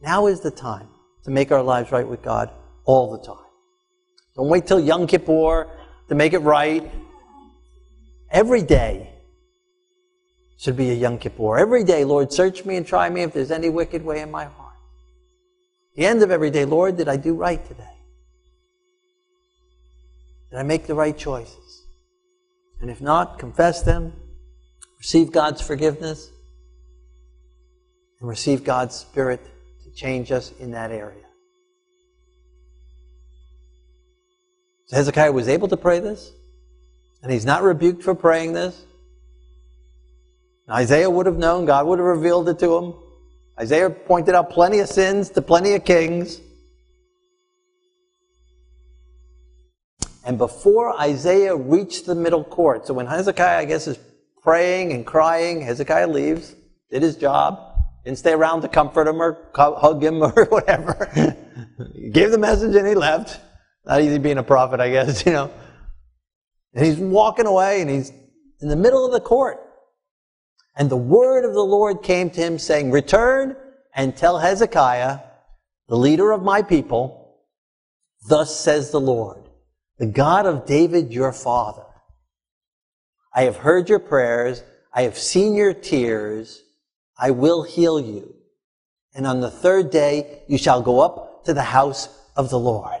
Now 0.00 0.28
is 0.28 0.40
the 0.40 0.52
time 0.52 0.86
to 1.24 1.32
make 1.32 1.50
our 1.50 1.62
lives 1.62 1.90
right 1.90 2.06
with 2.06 2.22
God 2.22 2.52
all 2.84 3.10
the 3.10 3.26
time. 3.26 3.44
Don't 4.36 4.48
wait 4.48 4.64
till 4.64 4.78
Yom 4.78 5.08
Kippur 5.08 5.66
to 6.08 6.14
make 6.14 6.34
it 6.34 6.38
right. 6.38 6.88
Every 8.30 8.62
day 8.62 9.10
should 10.56 10.76
be 10.76 10.90
a 10.90 10.94
Yom 10.94 11.18
Kippur. 11.18 11.58
Every 11.58 11.82
day, 11.82 12.04
Lord, 12.04 12.32
search 12.32 12.64
me 12.64 12.76
and 12.76 12.86
try 12.86 13.10
me 13.10 13.22
if 13.22 13.32
there's 13.32 13.50
any 13.50 13.70
wicked 13.70 14.04
way 14.04 14.20
in 14.20 14.30
my 14.30 14.44
heart. 14.44 14.76
The 15.96 16.06
end 16.06 16.22
of 16.22 16.30
every 16.30 16.50
day, 16.50 16.64
Lord, 16.64 16.96
did 16.96 17.08
I 17.08 17.16
do 17.16 17.34
right 17.34 17.64
today? 17.66 17.82
Did 20.50 20.60
I 20.60 20.62
make 20.62 20.86
the 20.86 20.94
right 20.94 21.16
choices? 21.16 21.65
And 22.80 22.90
if 22.90 23.00
not, 23.00 23.38
confess 23.38 23.82
them, 23.82 24.12
receive 24.98 25.32
God's 25.32 25.60
forgiveness, 25.60 26.30
and 28.20 28.28
receive 28.28 28.64
God's 28.64 28.94
Spirit 28.94 29.40
to 29.84 29.90
change 29.90 30.32
us 30.32 30.52
in 30.58 30.72
that 30.72 30.90
area. 30.90 31.24
So 34.86 34.96
Hezekiah 34.96 35.32
was 35.32 35.48
able 35.48 35.68
to 35.68 35.76
pray 35.76 36.00
this, 36.00 36.32
and 37.22 37.32
he's 37.32 37.44
not 37.44 37.62
rebuked 37.62 38.02
for 38.02 38.14
praying 38.14 38.52
this. 38.52 38.84
Isaiah 40.70 41.10
would 41.10 41.26
have 41.26 41.38
known, 41.38 41.64
God 41.64 41.86
would 41.86 41.98
have 41.98 42.06
revealed 42.06 42.48
it 42.48 42.58
to 42.60 42.76
him. 42.76 42.94
Isaiah 43.58 43.88
pointed 43.88 44.34
out 44.34 44.50
plenty 44.50 44.80
of 44.80 44.88
sins 44.88 45.30
to 45.30 45.42
plenty 45.42 45.74
of 45.74 45.84
kings. 45.84 46.40
And 50.26 50.38
before 50.38 50.98
Isaiah 51.00 51.54
reached 51.54 52.04
the 52.04 52.16
middle 52.16 52.42
court, 52.42 52.86
so 52.86 52.94
when 52.94 53.06
Hezekiah, 53.06 53.60
I 53.60 53.64
guess, 53.64 53.86
is 53.86 53.98
praying 54.42 54.92
and 54.92 55.06
crying, 55.06 55.60
Hezekiah 55.60 56.08
leaves, 56.08 56.56
did 56.90 57.02
his 57.02 57.16
job, 57.16 57.60
didn't 58.04 58.18
stay 58.18 58.32
around 58.32 58.62
to 58.62 58.68
comfort 58.68 59.06
him 59.06 59.22
or 59.22 59.50
hug 59.54 60.02
him 60.02 60.22
or 60.22 60.44
whatever. 60.48 61.36
gave 62.12 62.32
the 62.32 62.38
message 62.38 62.74
and 62.74 62.86
he 62.86 62.94
left. 62.96 63.40
Not 63.84 64.00
easy 64.00 64.18
being 64.18 64.38
a 64.38 64.42
prophet, 64.42 64.80
I 64.80 64.90
guess, 64.90 65.24
you 65.26 65.32
know. 65.32 65.50
And 66.74 66.84
he's 66.84 66.98
walking 66.98 67.46
away 67.46 67.80
and 67.80 67.88
he's 67.88 68.10
in 68.60 68.68
the 68.68 68.76
middle 68.76 69.06
of 69.06 69.12
the 69.12 69.20
court. 69.20 69.58
And 70.76 70.90
the 70.90 70.96
word 70.96 71.44
of 71.44 71.54
the 71.54 71.64
Lord 71.64 72.02
came 72.02 72.30
to 72.30 72.40
him 72.40 72.58
saying, 72.58 72.90
return 72.90 73.56
and 73.94 74.16
tell 74.16 74.38
Hezekiah, 74.38 75.20
the 75.88 75.96
leader 75.96 76.32
of 76.32 76.42
my 76.42 76.62
people, 76.62 77.38
thus 78.28 78.58
says 78.58 78.90
the 78.90 79.00
Lord, 79.00 79.45
the 79.98 80.06
God 80.06 80.46
of 80.46 80.66
David 80.66 81.12
your 81.12 81.32
father. 81.32 81.84
I 83.34 83.42
have 83.42 83.56
heard 83.56 83.88
your 83.88 83.98
prayers. 83.98 84.62
I 84.92 85.02
have 85.02 85.18
seen 85.18 85.54
your 85.54 85.74
tears. 85.74 86.62
I 87.18 87.30
will 87.30 87.62
heal 87.62 88.00
you. 88.00 88.34
And 89.14 89.26
on 89.26 89.40
the 89.40 89.50
third 89.50 89.90
day, 89.90 90.42
you 90.48 90.58
shall 90.58 90.82
go 90.82 91.00
up 91.00 91.44
to 91.44 91.54
the 91.54 91.62
house 91.62 92.08
of 92.36 92.50
the 92.50 92.58
Lord. 92.58 93.00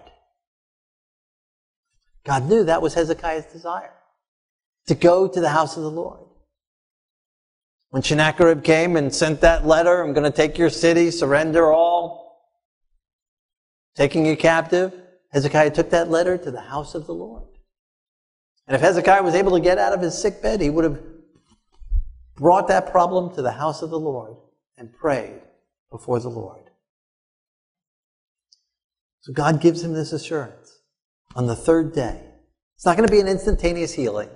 God 2.24 2.48
knew 2.48 2.64
that 2.64 2.82
was 2.82 2.94
Hezekiah's 2.94 3.46
desire 3.46 3.92
to 4.86 4.94
go 4.94 5.28
to 5.28 5.40
the 5.40 5.50
house 5.50 5.76
of 5.76 5.82
the 5.82 5.90
Lord. 5.90 6.20
When 7.90 8.02
Sennacherib 8.02 8.64
came 8.64 8.96
and 8.96 9.14
sent 9.14 9.40
that 9.42 9.66
letter, 9.66 10.02
I'm 10.02 10.12
going 10.12 10.30
to 10.30 10.36
take 10.36 10.58
your 10.58 10.70
city, 10.70 11.10
surrender 11.10 11.72
all, 11.72 12.50
taking 13.94 14.26
you 14.26 14.36
captive, 14.36 14.92
Hezekiah 15.36 15.70
took 15.70 15.90
that 15.90 16.08
letter 16.10 16.38
to 16.38 16.50
the 16.50 16.62
house 16.62 16.94
of 16.94 17.06
the 17.06 17.12
Lord. 17.12 17.44
And 18.66 18.74
if 18.74 18.80
Hezekiah 18.80 19.22
was 19.22 19.34
able 19.34 19.52
to 19.52 19.60
get 19.60 19.76
out 19.76 19.92
of 19.92 20.00
his 20.00 20.16
sick 20.18 20.40
bed, 20.40 20.62
he 20.62 20.70
would 20.70 20.84
have 20.84 20.98
brought 22.36 22.68
that 22.68 22.90
problem 22.90 23.34
to 23.34 23.42
the 23.42 23.52
house 23.52 23.82
of 23.82 23.90
the 23.90 24.00
Lord 24.00 24.34
and 24.78 24.94
prayed 24.94 25.42
before 25.90 26.20
the 26.20 26.30
Lord. 26.30 26.70
So 29.20 29.34
God 29.34 29.60
gives 29.60 29.82
him 29.82 29.92
this 29.92 30.14
assurance 30.14 30.80
on 31.34 31.46
the 31.46 31.54
third 31.54 31.92
day. 31.92 32.18
It's 32.76 32.86
not 32.86 32.96
going 32.96 33.06
to 33.06 33.12
be 33.12 33.20
an 33.20 33.28
instantaneous 33.28 33.92
healing, 33.92 34.30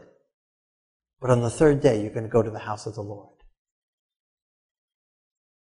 but 1.19 1.31
on 1.31 1.41
the 1.41 1.49
third 1.49 1.81
day, 1.81 2.03
you're 2.03 2.13
going 2.13 2.27
to 2.27 2.29
go 2.29 2.43
to 2.43 2.51
the 2.51 2.59
house 2.59 2.85
of 2.85 2.95
the 2.95 3.03
Lord. 3.03 3.39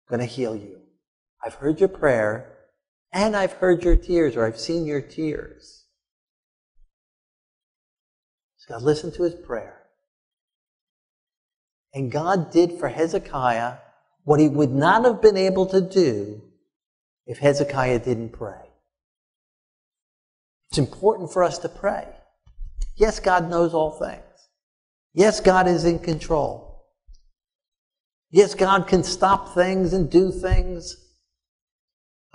I'm 0.09 0.17
going 0.19 0.25
to 0.25 0.33
heal 0.33 0.55
you. 0.55 0.83
I've 1.45 1.55
heard 1.55 1.81
your 1.81 1.89
prayer, 1.89 2.56
and 3.17 3.35
I've 3.35 3.53
heard 3.53 3.83
your 3.83 3.95
tears, 3.95 4.35
or 4.35 4.45
I've 4.45 4.59
seen 4.59 4.85
your 4.85 5.01
tears. 5.01 5.85
So 8.57 8.75
God 8.75 8.83
listened 8.83 9.15
to 9.15 9.23
his 9.23 9.33
prayer. 9.33 9.81
And 11.95 12.11
God 12.11 12.51
did 12.51 12.73
for 12.73 12.89
Hezekiah 12.89 13.77
what 14.23 14.39
he 14.39 14.47
would 14.47 14.69
not 14.69 15.03
have 15.03 15.19
been 15.19 15.35
able 15.35 15.65
to 15.65 15.81
do 15.81 16.43
if 17.25 17.39
Hezekiah 17.39 17.99
didn't 17.99 18.33
pray. 18.33 18.69
It's 20.69 20.77
important 20.77 21.33
for 21.33 21.43
us 21.43 21.57
to 21.59 21.69
pray. 21.69 22.07
Yes, 22.97 23.19
God 23.19 23.49
knows 23.49 23.73
all 23.73 23.91
things. 23.97 24.21
Yes, 25.15 25.39
God 25.39 25.67
is 25.67 25.85
in 25.85 25.97
control. 25.97 26.85
Yes, 28.29 28.53
God 28.53 28.87
can 28.87 29.01
stop 29.01 29.55
things 29.55 29.93
and 29.93 30.07
do 30.07 30.31
things, 30.31 31.06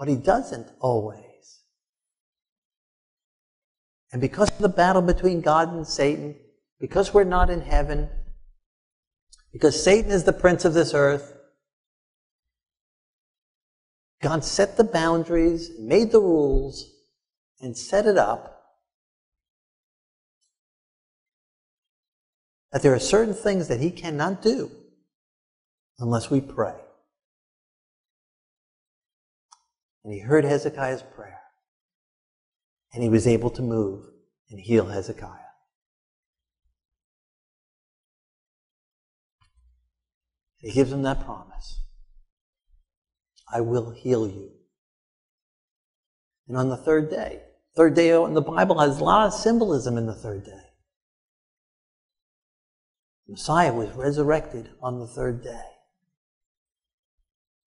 but 0.02 0.09
He 0.09 0.16
doesn't 0.16 0.66
always. 0.80 1.61
And 4.11 4.21
because 4.21 4.50
of 4.50 4.59
the 4.59 4.68
battle 4.68 5.00
between 5.00 5.42
God 5.42 5.73
and 5.73 5.87
Satan, 5.87 6.35
because 6.80 7.14
we're 7.14 7.23
not 7.23 7.50
in 7.50 7.61
heaven, 7.61 8.11
because 9.52 9.80
Satan 9.80 10.11
is 10.11 10.25
the 10.25 10.32
prince 10.32 10.64
of 10.64 10.75
this 10.75 10.92
earth, 10.92 11.37
God 14.21 14.44
set 14.44 14.76
the 14.76 14.82
boundaries, 14.82 15.71
made 15.78 16.11
the 16.11 16.18
rules, 16.18 16.85
and 17.61 17.78
set 17.78 18.04
it 18.04 18.18
up 18.18 18.61
that 22.73 22.82
there 22.82 22.92
are 22.92 22.99
certain 22.99 23.35
things 23.35 23.68
that 23.68 23.78
he 23.78 23.92
cannot 23.92 24.42
do 24.42 24.68
unless 26.00 26.28
we 26.28 26.40
pray. 26.40 26.75
And 30.04 30.12
he 30.12 30.21
heard 30.21 30.44
Hezekiah's 30.44 31.02
prayer. 31.02 31.40
And 32.92 33.02
he 33.02 33.09
was 33.09 33.26
able 33.26 33.50
to 33.50 33.62
move 33.62 34.04
and 34.50 34.61
heal 34.61 34.87
Hezekiah. 34.87 35.38
He 40.59 40.71
gives 40.71 40.92
him 40.92 41.02
that 41.02 41.25
promise 41.25 41.80
I 43.52 43.61
will 43.61 43.90
heal 43.90 44.26
you. 44.26 44.50
And 46.48 46.57
on 46.57 46.68
the 46.68 46.76
third 46.76 47.11
day, 47.11 47.42
third 47.76 47.94
day 47.94 48.11
in 48.11 48.35
the 48.35 48.40
Bible 48.40 48.79
has 48.79 48.98
a 48.98 49.05
lot 49.05 49.26
of 49.26 49.35
symbolism 49.35 49.98
in 49.98 50.07
the 50.07 50.14
third 50.14 50.44
day. 50.44 50.62
Messiah 53.29 53.72
was 53.72 53.90
resurrected 53.92 54.70
on 54.83 54.98
the 54.98 55.07
third 55.07 55.42
day. 55.42 55.71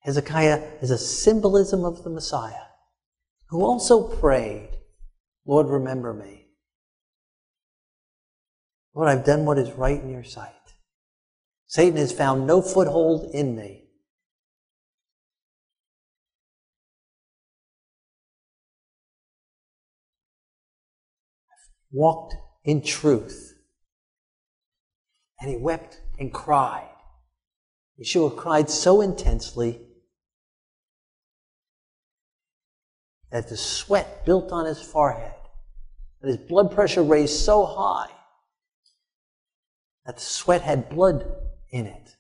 Hezekiah 0.06 0.62
is 0.84 0.92
a 0.92 1.00
symbolism 1.00 1.84
of 1.84 2.04
the 2.04 2.12
Messiah, 2.12 2.68
who 3.50 3.64
also 3.64 4.08
prayed, 4.08 4.70
Lord, 5.48 5.68
remember 5.68 6.14
me. 6.14 6.46
Lord, 8.94 9.10
I've 9.10 9.26
done 9.26 9.46
what 9.46 9.58
is 9.58 9.72
right 9.72 10.00
in 10.00 10.12
your 10.12 10.24
sight. 10.24 10.54
Satan 11.66 11.98
has 11.98 12.12
found 12.12 12.46
no 12.46 12.62
foothold 12.62 13.34
in 13.34 13.56
me. 13.56 13.86
I've 21.50 21.72
walked 21.92 22.36
in 22.64 22.84
truth. 22.84 23.56
And 25.40 25.50
he 25.50 25.58
wept 25.58 26.00
and 26.20 26.32
cried. 26.32 26.90
Yeshua 28.00 28.38
cried 28.38 28.70
so 28.70 29.02
intensely 29.02 29.82
that 33.36 33.50
the 33.50 33.58
sweat 33.58 34.26
built 34.26 34.54
on 34.54 34.66
his 34.66 34.82
forehead, 34.82 35.34
that 36.22 36.30
his 36.30 36.38
blood 36.38 36.72
pressure 36.72 37.04
raised 37.04 37.38
so 37.38 37.66
high 37.66 38.08
that 40.06 40.16
the 40.16 40.22
sweat 40.22 40.62
had 40.62 40.88
blood 40.88 41.26
in 41.70 41.86
it. 41.86 42.16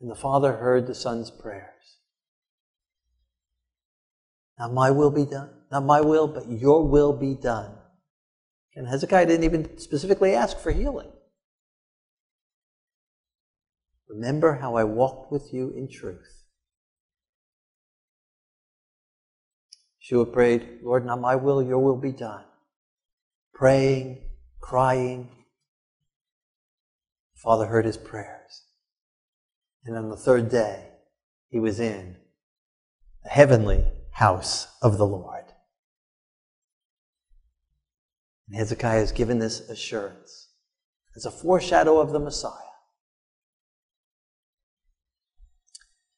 And 0.00 0.08
the 0.08 0.14
Father 0.14 0.52
heard 0.52 0.86
the 0.86 0.94
Son's 0.94 1.32
prayers. 1.32 1.98
Not 4.56 4.72
my 4.72 4.92
will 4.92 5.10
be 5.10 5.24
done, 5.24 5.50
not 5.72 5.82
my 5.82 6.00
will, 6.00 6.28
but 6.28 6.48
your 6.48 6.86
will 6.86 7.12
be 7.12 7.34
done. 7.34 7.72
And 8.76 8.86
Hezekiah 8.86 9.26
didn't 9.26 9.46
even 9.46 9.78
specifically 9.78 10.32
ask 10.36 10.60
for 10.60 10.70
healing. 10.70 11.10
Remember 14.08 14.54
how 14.54 14.76
I 14.76 14.84
walked 14.84 15.32
with 15.32 15.52
you 15.52 15.72
in 15.76 15.88
truth. 15.88 16.44
Yeshua 20.02 20.30
prayed, 20.32 20.80
Lord, 20.82 21.06
not 21.06 21.20
my 21.20 21.34
will, 21.36 21.62
your 21.62 21.78
will 21.78 21.96
be 21.96 22.12
done. 22.12 22.44
Praying, 23.54 24.22
crying. 24.60 25.30
Father 27.36 27.66
heard 27.66 27.86
his 27.86 27.96
prayers. 27.96 28.62
And 29.84 29.96
on 29.96 30.08
the 30.08 30.16
third 30.16 30.50
day, 30.50 30.88
he 31.48 31.58
was 31.58 31.80
in 31.80 32.16
the 33.22 33.30
heavenly 33.30 33.84
house 34.12 34.68
of 34.82 34.98
the 34.98 35.06
Lord. 35.06 35.44
And 38.48 38.56
Hezekiah 38.56 39.02
is 39.02 39.12
given 39.12 39.38
this 39.38 39.60
assurance 39.70 40.48
as 41.16 41.24
a 41.24 41.30
foreshadow 41.30 42.00
of 42.00 42.12
the 42.12 42.20
Messiah. 42.20 42.73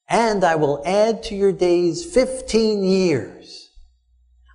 And 0.09 0.43
I 0.43 0.55
will 0.55 0.81
add 0.85 1.23
to 1.23 1.35
your 1.35 1.51
days 1.51 2.05
15 2.05 2.83
years. 2.83 3.71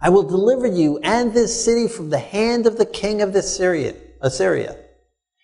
I 0.00 0.08
will 0.08 0.22
deliver 0.22 0.66
you 0.66 0.98
and 0.98 1.32
this 1.32 1.64
city 1.64 1.86
from 1.86 2.10
the 2.10 2.18
hand 2.18 2.66
of 2.66 2.78
the 2.78 2.86
king 2.86 3.22
of 3.22 3.34
Assyria. 3.34 3.94
Assyria. 4.20 4.76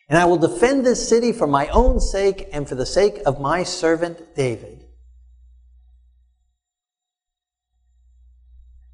And 0.09 0.19
I 0.19 0.25
will 0.25 0.39
defend 0.39 0.85
this 0.87 1.07
city 1.09 1.33
for 1.33 1.47
my 1.47 1.69
own 1.69 2.01
sake 2.01 2.49
and 2.53 2.69
for 2.69 2.75
the 2.75 2.87
sake 2.87 3.21
of 3.27 3.41
my 3.41 3.63
servant 3.63 4.35
David. 4.35 4.85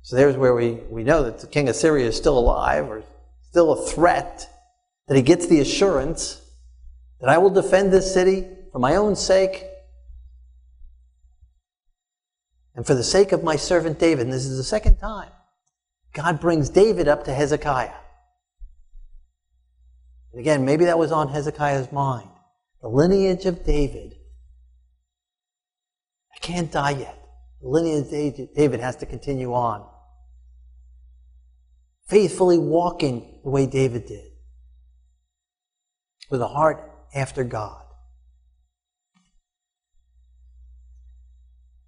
So 0.03 0.17
there's 0.17 0.37
where 0.37 0.55
we, 0.55 0.73
we 0.91 1.03
know 1.03 1.23
that 1.23 1.39
the 1.39 1.47
king 1.47 1.69
of 1.69 1.77
Syria 1.77 2.07
is 2.07 2.17
still 2.17 2.39
alive 2.39 2.87
or 2.91 3.05
still 3.49 3.73
a 3.73 3.87
threat, 3.87 4.51
that 5.09 5.17
he 5.17 5.23
gets 5.23 5.47
the 5.47 5.61
assurance 5.61 6.43
that 7.21 7.31
I 7.31 7.39
will 7.39 7.49
defend 7.49 7.91
this 7.91 8.13
city 8.13 8.47
for 8.71 8.81
my 8.81 8.97
own 8.97 9.17
sake 9.17 9.65
and 12.75 12.87
for 12.87 12.95
the 12.95 13.05
sake 13.05 13.33
of 13.33 13.45
my 13.45 13.57
servant 13.57 13.99
David. 13.99 14.25
And 14.25 14.33
this 14.33 14.47
is 14.47 14.57
the 14.57 14.65
second 14.65 14.97
time 14.97 15.31
God 16.13 16.41
brings 16.41 16.71
David 16.71 17.09
up 17.09 17.25
to 17.25 17.35
Hezekiah. 17.35 17.95
And 20.33 20.41
again, 20.41 20.65
maybe 20.65 20.87
that 20.87 20.99
was 20.99 21.13
on 21.13 21.29
Hezekiah's 21.29 21.93
mind. 21.93 22.29
The 22.83 22.89
lineage 22.89 23.47
of 23.47 23.65
David. 23.65 24.15
I 26.35 26.39
can't 26.41 26.71
die 26.71 26.91
yet. 26.91 27.19
The 27.63 27.69
lineage 27.69 28.39
of 28.39 28.55
David 28.55 28.81
has 28.81 28.97
to 28.97 29.07
continue 29.07 29.55
on 29.55 29.87
faithfully 32.07 32.59
walking 32.59 33.41
the 33.43 33.51
way 33.51 33.67
David 33.67 34.07
did, 34.07 34.31
with 36.31 36.41
a 36.41 36.49
heart 36.49 36.91
after 37.15 37.45
God. 37.45 37.84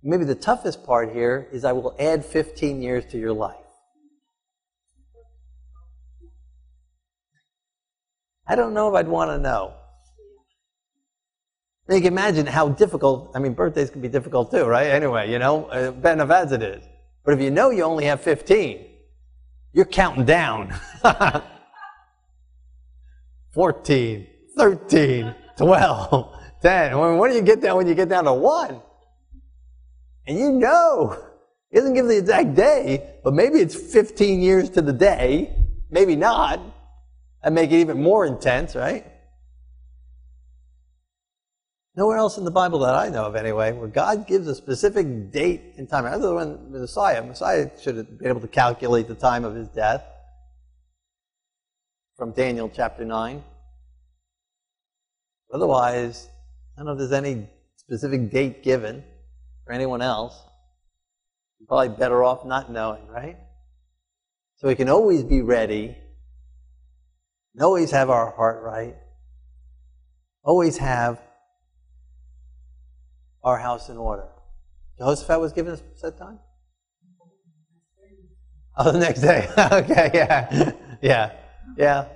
Maybe 0.08 0.24
the 0.24 0.36
toughest 0.36 0.86
part 0.86 1.12
here 1.12 1.48
is 1.50 1.64
I 1.64 1.72
will 1.72 1.96
add 1.98 2.24
15 2.24 2.80
years 2.80 3.04
to 3.06 3.18
your 3.18 3.32
life. 3.32 3.56
I 8.46 8.54
don't 8.54 8.72
know 8.72 8.88
if 8.88 8.94
I'd 8.94 9.08
want 9.08 9.32
to 9.32 9.38
know. 9.38 9.74
You 11.88 11.96
can 11.96 12.12
imagine 12.12 12.46
how 12.46 12.68
difficult, 12.68 13.32
I 13.34 13.40
mean, 13.40 13.54
birthdays 13.54 13.90
can 13.90 14.00
be 14.00 14.06
difficult 14.06 14.52
too, 14.52 14.64
right? 14.64 14.86
Anyway, 14.86 15.28
you 15.28 15.40
know, 15.40 15.64
uh, 15.66 15.90
bad 15.90 16.12
enough 16.12 16.30
as 16.30 16.52
it 16.52 16.62
is. 16.62 16.84
But 17.24 17.34
if 17.34 17.40
you 17.40 17.50
know 17.50 17.70
you 17.70 17.82
only 17.82 18.04
have 18.04 18.20
15, 18.20 18.86
you're 19.72 19.86
counting 19.86 20.24
down. 20.24 20.72
14, 23.54 24.26
13, 24.56 25.34
12, 25.58 26.36
10. 26.62 26.98
When 26.98 27.30
do 27.30 27.36
you 27.36 27.42
get 27.42 27.60
down 27.60 27.76
when 27.78 27.88
you 27.88 27.94
get 27.96 28.08
down 28.08 28.24
to 28.24 28.34
one? 28.34 28.82
And 30.26 30.38
you 30.38 30.52
know, 30.52 31.16
he 31.70 31.78
doesn't 31.78 31.94
give 31.94 32.06
the 32.06 32.18
exact 32.18 32.54
day, 32.54 33.14
but 33.22 33.32
maybe 33.34 33.58
it's 33.58 33.74
15 33.74 34.40
years 34.40 34.70
to 34.70 34.82
the 34.82 34.92
day, 34.92 35.56
maybe 35.90 36.16
not. 36.16 36.60
That 37.42 37.52
make 37.52 37.70
it 37.70 37.76
even 37.76 38.02
more 38.02 38.26
intense, 38.26 38.74
right? 38.74 39.06
Nowhere 41.94 42.18
else 42.18 42.38
in 42.38 42.44
the 42.44 42.50
Bible 42.50 42.80
that 42.80 42.94
I 42.94 43.08
know 43.08 43.24
of, 43.24 43.36
anyway, 43.36 43.72
where 43.72 43.88
God 43.88 44.26
gives 44.26 44.48
a 44.48 44.54
specific 44.54 45.30
date 45.30 45.74
and 45.78 45.88
time. 45.88 46.04
Other 46.04 46.34
than 46.38 46.72
Messiah, 46.72 47.22
Messiah 47.22 47.70
should 47.80 47.96
have 47.96 48.18
been 48.18 48.28
able 48.28 48.40
to 48.40 48.48
calculate 48.48 49.08
the 49.08 49.14
time 49.14 49.44
of 49.44 49.54
his 49.54 49.68
death 49.68 50.02
from 52.16 52.32
Daniel 52.32 52.68
chapter 52.68 53.04
9. 53.04 53.42
Otherwise, 55.54 56.28
I 56.74 56.80
don't 56.80 56.86
know 56.86 56.92
if 56.92 56.98
there's 56.98 57.12
any 57.12 57.48
specific 57.76 58.30
date 58.30 58.62
given 58.62 59.04
for 59.66 59.72
anyone 59.72 60.00
else. 60.00 60.40
You're 61.58 61.66
probably 61.66 61.90
better 61.90 62.22
off 62.22 62.44
not 62.44 62.70
knowing, 62.70 63.06
right? 63.08 63.36
So 64.56 64.68
we 64.68 64.74
can 64.74 64.88
always 64.88 65.24
be 65.24 65.42
ready, 65.42 65.94
and 67.54 67.62
always 67.62 67.90
have 67.90 68.08
our 68.08 68.30
heart 68.30 68.62
right, 68.62 68.94
always 70.42 70.78
have 70.78 71.20
our 73.42 73.58
house 73.58 73.88
in 73.90 73.96
order. 73.98 74.28
Jehoshaphat 74.98 75.40
was 75.40 75.52
given 75.52 75.74
a 75.74 75.78
set 75.98 76.16
time? 76.16 76.38
Oh, 78.78 78.92
the 78.92 78.98
next 78.98 79.20
day. 79.20 79.48
okay, 79.72 80.10
yeah. 80.14 80.72
Yeah. 81.02 81.32
Yeah. 81.76 82.06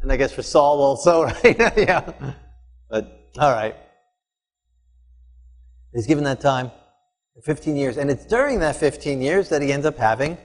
And 0.00 0.12
I 0.12 0.16
guess 0.16 0.30
for 0.32 0.42
Saul 0.42 0.80
also, 0.80 1.24
right? 1.42 1.56
yeah. 1.76 2.12
But, 2.88 3.28
all 3.38 3.50
right. 3.52 3.74
He's 5.92 6.06
given 6.06 6.22
that 6.24 6.40
time, 6.40 6.70
15 7.44 7.76
years. 7.76 7.96
And 7.96 8.10
it's 8.10 8.26
during 8.26 8.58
that 8.60 8.76
15 8.76 9.22
years 9.22 9.48
that 9.48 9.62
he 9.62 9.72
ends 9.72 9.86
up 9.86 9.96
having 9.96 10.36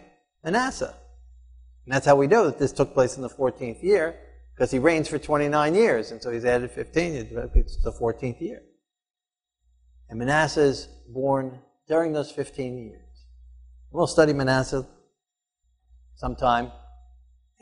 Manasseh. 0.43 0.95
And 1.85 1.93
that's 1.93 2.05
how 2.05 2.15
we 2.15 2.27
know 2.27 2.45
that 2.45 2.57
this 2.57 2.71
took 2.71 2.93
place 2.93 3.15
in 3.15 3.21
the 3.21 3.29
14th 3.29 3.83
year, 3.83 4.15
because 4.53 4.71
he 4.71 4.79
reigns 4.79 5.07
for 5.07 5.19
29 5.19 5.75
years. 5.75 6.11
And 6.11 6.21
so 6.21 6.31
he's 6.31 6.45
added 6.45 6.71
15, 6.71 7.13
it's 7.53 7.83
the 7.83 7.91
14th 7.91 8.39
year. 8.41 8.61
And 10.09 10.19
Manasseh 10.19 10.61
is 10.61 10.87
born 11.09 11.59
during 11.87 12.13
those 12.13 12.31
15 12.31 12.77
years. 12.77 13.01
We'll 13.91 14.07
study 14.07 14.33
Manasseh 14.33 14.87
sometime. 16.15 16.71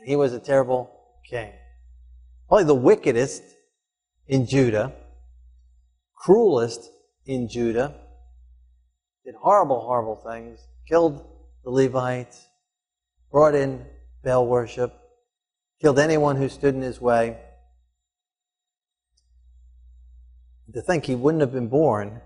He 0.04 0.16
was 0.16 0.32
a 0.32 0.40
terrible 0.40 0.90
king. 1.28 1.52
Probably 2.48 2.64
the 2.64 2.74
wickedest 2.74 3.42
in 4.26 4.46
Judah, 4.46 4.92
cruelest 6.14 6.90
in 7.26 7.48
Judah, 7.48 7.94
did 9.24 9.34
horrible, 9.34 9.80
horrible 9.80 10.16
things, 10.16 10.60
killed 10.86 11.26
the 11.64 11.70
Levites, 11.70 12.46
brought 13.30 13.54
in 13.54 13.84
Baal 14.22 14.46
worship, 14.46 14.92
killed 15.80 15.98
anyone 15.98 16.36
who 16.36 16.48
stood 16.48 16.74
in 16.74 16.82
his 16.82 17.00
way. 17.00 17.38
To 20.74 20.82
think 20.82 21.04
he 21.04 21.14
wouldn't 21.14 21.40
have 21.40 21.52
been 21.52 21.68
born, 21.68 22.20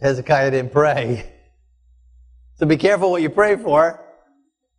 Hezekiah 0.00 0.50
didn't 0.50 0.72
pray. 0.72 1.32
So 2.54 2.66
be 2.66 2.76
careful 2.76 3.12
what 3.12 3.22
you 3.22 3.30
pray 3.30 3.54
for. 3.54 4.04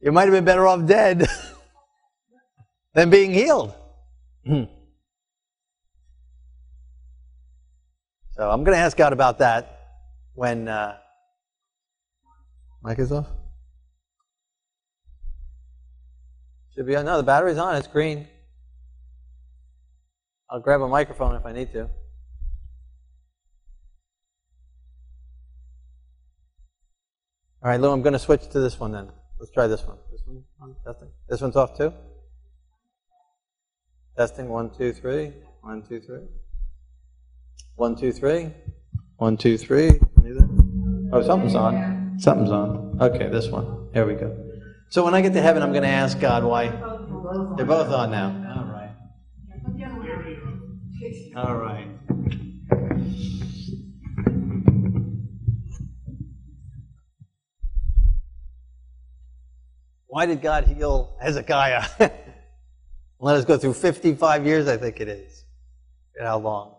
You 0.01 0.11
might 0.11 0.23
have 0.23 0.33
been 0.33 0.43
better 0.43 0.67
off 0.67 0.85
dead 0.85 1.25
than 2.93 3.09
being 3.09 3.31
healed. 3.31 3.73
So 8.35 8.49
I'm 8.49 8.63
going 8.63 8.75
to 8.75 8.81
ask 8.81 8.95
God 8.95 9.11
about 9.11 9.39
that 9.39 9.78
when 10.39 10.69
uh, 10.69 10.95
mic 12.81 12.97
is 12.97 13.11
off. 13.11 13.27
Should 16.73 16.87
be 16.87 16.95
on. 16.95 17.03
No, 17.03 17.17
the 17.17 17.23
battery's 17.23 17.57
on. 17.57 17.75
It's 17.75 17.87
green. 17.87 18.25
I'll 20.49 20.61
grab 20.61 20.79
a 20.79 20.87
microphone 20.87 21.35
if 21.35 21.45
I 21.45 21.51
need 21.51 21.73
to. 21.73 21.89
All 27.61 27.69
right, 27.69 27.81
Lou, 27.81 27.91
I'm 27.91 28.01
going 28.01 28.13
to 28.13 28.19
switch 28.19 28.47
to 28.51 28.61
this 28.61 28.79
one 28.79 28.93
then. 28.93 29.09
Let's 29.41 29.51
try 29.51 29.67
this 29.67 29.85
one. 29.85 29.97
This 30.09 30.21
one 30.25 30.45
on 30.61 30.73
testing. 30.85 31.09
This 31.27 31.41
one's 31.41 31.57
off 31.57 31.77
too. 31.77 31.91
Testing 34.15 34.47
one, 34.47 34.69
two, 34.69 34.93
three. 34.93 35.33
One, 35.59 35.81
two, 35.81 35.99
three. 35.99 36.21
One, 37.75 37.97
two, 37.97 38.13
three. 38.13 38.53
One, 39.17 39.35
two, 39.35 39.57
three. 39.57 39.99
Oh, 41.11 41.21
something's 41.21 41.55
on. 41.55 42.19
Something's 42.19 42.51
on. 42.51 42.97
Okay, 43.01 43.29
this 43.29 43.47
one. 43.47 43.89
There 43.93 44.05
we 44.05 44.13
go. 44.13 44.35
So 44.89 45.03
when 45.03 45.13
I 45.13 45.21
get 45.21 45.33
to 45.33 45.41
heaven, 45.41 45.63
I'm 45.63 45.71
going 45.71 45.83
to 45.83 45.89
ask 45.89 46.19
God 46.19 46.43
why. 46.43 46.67
They're 47.55 47.65
both 47.65 47.91
on 47.91 48.11
now. 48.11 48.29
All 48.55 48.65
right. 48.65 48.91
All 51.35 51.55
right. 51.55 51.87
Why 60.07 60.25
did 60.25 60.41
God 60.41 60.65
heal 60.65 61.15
Hezekiah? 61.21 61.83
Let 63.19 63.35
us 63.35 63.45
go 63.45 63.57
through 63.57 63.73
55 63.73 64.45
years, 64.45 64.67
I 64.67 64.77
think 64.77 64.99
it 64.99 65.07
is. 65.07 65.43
And 66.15 66.27
how 66.27 66.39
long 66.39 66.75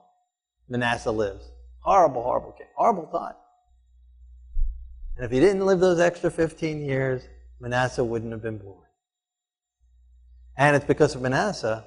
Manasseh 0.68 1.11
lives. 1.11 1.49
Horrible, 1.80 2.22
horrible. 2.22 2.54
Horrible 2.76 3.06
time. 3.06 3.34
And 5.16 5.24
if 5.24 5.30
he 5.30 5.40
didn't 5.40 5.66
live 5.66 5.80
those 5.80 6.00
extra 6.00 6.30
15 6.30 6.82
years, 6.82 7.22
Manasseh 7.60 8.04
wouldn't 8.04 8.32
have 8.32 8.42
been 8.42 8.58
born. 8.58 8.86
And 10.56 10.76
it's 10.76 10.84
because 10.84 11.14
of 11.14 11.22
Manasseh. 11.22 11.84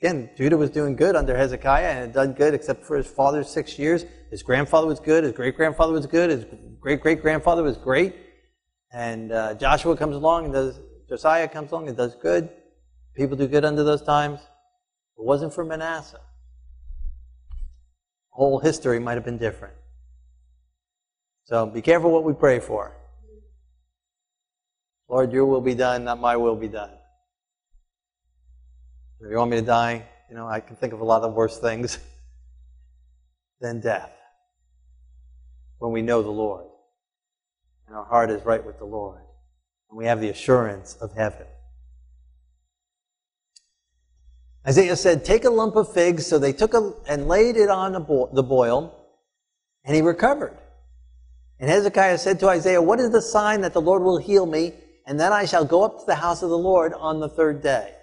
Again, 0.00 0.30
Judah 0.36 0.56
was 0.56 0.70
doing 0.70 0.96
good 0.96 1.16
under 1.16 1.36
Hezekiah 1.36 1.86
and 1.86 1.98
had 1.98 2.12
done 2.12 2.32
good 2.32 2.52
except 2.52 2.84
for 2.84 2.96
his 2.96 3.06
father's 3.06 3.48
six 3.48 3.78
years. 3.78 4.04
His 4.30 4.42
grandfather 4.42 4.86
was 4.86 5.00
good. 5.00 5.24
His 5.24 5.32
great 5.32 5.56
grandfather 5.56 5.92
was 5.92 6.06
good. 6.06 6.30
His 6.30 6.44
great 6.80 7.00
great 7.00 7.22
grandfather 7.22 7.62
was 7.62 7.76
great. 7.76 8.14
And 8.92 9.32
uh, 9.32 9.54
Joshua 9.54 9.96
comes 9.96 10.16
along 10.16 10.44
and 10.44 10.54
does, 10.54 10.80
Josiah 11.08 11.48
comes 11.48 11.72
along 11.72 11.88
and 11.88 11.96
does 11.96 12.14
good. 12.16 12.50
People 13.16 13.36
do 13.36 13.46
good 13.46 13.64
under 13.64 13.82
those 13.82 14.02
times. 14.02 14.40
It 14.40 15.24
wasn't 15.24 15.54
for 15.54 15.64
Manasseh, 15.64 16.20
whole 18.34 18.58
history 18.58 18.98
might 18.98 19.14
have 19.14 19.24
been 19.24 19.38
different. 19.38 19.74
So 21.44 21.66
be 21.66 21.82
careful 21.82 22.10
what 22.10 22.24
we 22.24 22.32
pray 22.32 22.58
for. 22.58 22.96
Lord, 25.08 25.32
your 25.32 25.46
will 25.46 25.60
be 25.60 25.74
done, 25.74 26.04
not 26.04 26.20
my 26.20 26.36
will 26.36 26.56
be 26.56 26.68
done. 26.68 26.90
If 29.20 29.30
you 29.30 29.36
want 29.36 29.50
me 29.50 29.58
to 29.58 29.66
die, 29.66 30.04
you 30.28 30.36
know, 30.36 30.48
I 30.48 30.60
can 30.60 30.76
think 30.76 30.92
of 30.92 31.00
a 31.00 31.04
lot 31.04 31.22
of 31.22 31.32
worse 31.34 31.58
things 31.58 31.98
than 33.60 33.80
death 33.80 34.10
when 35.78 35.92
we 35.92 36.02
know 36.02 36.22
the 36.22 36.30
Lord 36.30 36.66
and 37.86 37.96
our 37.96 38.04
heart 38.04 38.30
is 38.30 38.44
right 38.44 38.64
with 38.64 38.78
the 38.78 38.84
Lord 38.84 39.20
and 39.90 39.98
we 39.98 40.06
have 40.06 40.20
the 40.20 40.30
assurance 40.30 40.96
of 41.00 41.12
heaven. 41.12 41.46
Isaiah 44.66 44.96
said, 44.96 45.24
Take 45.24 45.44
a 45.44 45.50
lump 45.50 45.76
of 45.76 45.92
figs. 45.92 46.26
So 46.26 46.38
they 46.38 46.52
took 46.52 46.74
a, 46.74 46.92
and 47.06 47.28
laid 47.28 47.56
it 47.56 47.68
on 47.68 48.02
bo- 48.04 48.30
the 48.32 48.42
boil, 48.42 48.94
and 49.84 49.94
he 49.94 50.02
recovered. 50.02 50.56
And 51.60 51.70
Hezekiah 51.70 52.18
said 52.18 52.40
to 52.40 52.48
Isaiah, 52.48 52.82
What 52.82 53.00
is 53.00 53.10
the 53.10 53.22
sign 53.22 53.60
that 53.60 53.72
the 53.72 53.80
Lord 53.80 54.02
will 54.02 54.18
heal 54.18 54.46
me, 54.46 54.74
and 55.06 55.18
then 55.18 55.32
I 55.32 55.44
shall 55.44 55.64
go 55.64 55.84
up 55.84 56.00
to 56.00 56.06
the 56.06 56.14
house 56.14 56.42
of 56.42 56.50
the 56.50 56.58
Lord 56.58 56.92
on 56.94 57.20
the 57.20 57.28
third 57.28 57.62
day? 57.62 57.94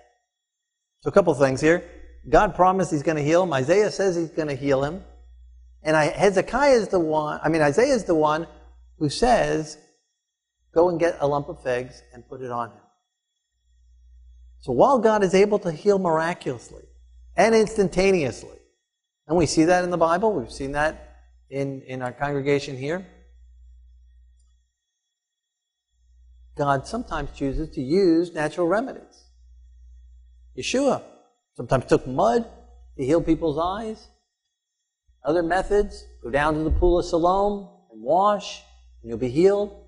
So, 1.01 1.09
a 1.09 1.11
couple 1.11 1.33
things 1.33 1.61
here. 1.61 1.83
God 2.29 2.55
promised 2.55 2.91
he's 2.91 3.03
going 3.03 3.17
to 3.17 3.23
heal 3.23 3.43
him. 3.43 3.51
Isaiah 3.51 3.89
says 3.89 4.15
he's 4.15 4.29
going 4.29 4.47
to 4.47 4.55
heal 4.55 4.83
him. 4.83 5.03
And 5.83 5.97
I, 5.97 6.05
Hezekiah 6.05 6.73
is 6.73 6.87
the 6.89 6.99
one, 6.99 7.39
I 7.43 7.49
mean, 7.49 7.63
Isaiah 7.63 7.95
is 7.95 8.03
the 8.03 8.15
one 8.15 8.47
who 8.99 9.09
says, 9.09 9.79
Go 10.73 10.89
and 10.89 10.99
get 10.99 11.17
a 11.19 11.27
lump 11.27 11.49
of 11.49 11.61
figs 11.63 12.03
and 12.13 12.27
put 12.27 12.41
it 12.41 12.51
on 12.51 12.69
him. 12.69 12.80
So 14.61 14.71
while 14.71 14.99
God 14.99 15.23
is 15.23 15.33
able 15.33 15.59
to 15.59 15.71
heal 15.71 15.97
miraculously 15.97 16.83
and 17.35 17.55
instantaneously, 17.55 18.57
and 19.27 19.35
we 19.37 19.47
see 19.47 19.65
that 19.65 19.83
in 19.83 19.89
the 19.89 19.97
Bible, 19.97 20.33
we've 20.33 20.51
seen 20.51 20.73
that 20.73 21.17
in, 21.49 21.81
in 21.81 22.01
our 22.01 22.11
congregation 22.11 22.77
here, 22.77 23.05
God 26.55 26.85
sometimes 26.85 27.31
chooses 27.31 27.69
to 27.71 27.81
use 27.81 28.33
natural 28.33 28.67
remedies. 28.67 29.25
Yeshua 30.57 31.01
sometimes 31.55 31.85
took 31.85 32.05
mud 32.05 32.47
to 32.97 33.05
heal 33.05 33.21
people's 33.21 33.57
eyes. 33.57 34.09
Other 35.23 35.41
methods, 35.41 36.05
go 36.21 36.29
down 36.29 36.53
to 36.55 36.63
the 36.63 36.71
pool 36.71 36.99
of 36.99 37.05
Siloam 37.05 37.67
and 37.91 38.01
wash, 38.01 38.61
and 39.01 39.09
you'll 39.09 39.17
be 39.17 39.29
healed. 39.29 39.85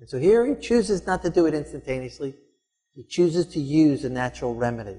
And 0.00 0.08
so 0.08 0.18
here 0.18 0.46
he 0.46 0.54
chooses 0.54 1.06
not 1.06 1.22
to 1.22 1.30
do 1.30 1.46
it 1.46 1.52
instantaneously. 1.52 2.34
He 2.98 3.04
chooses 3.04 3.46
to 3.52 3.60
use 3.60 4.04
a 4.04 4.08
natural 4.08 4.56
remedy. 4.56 4.98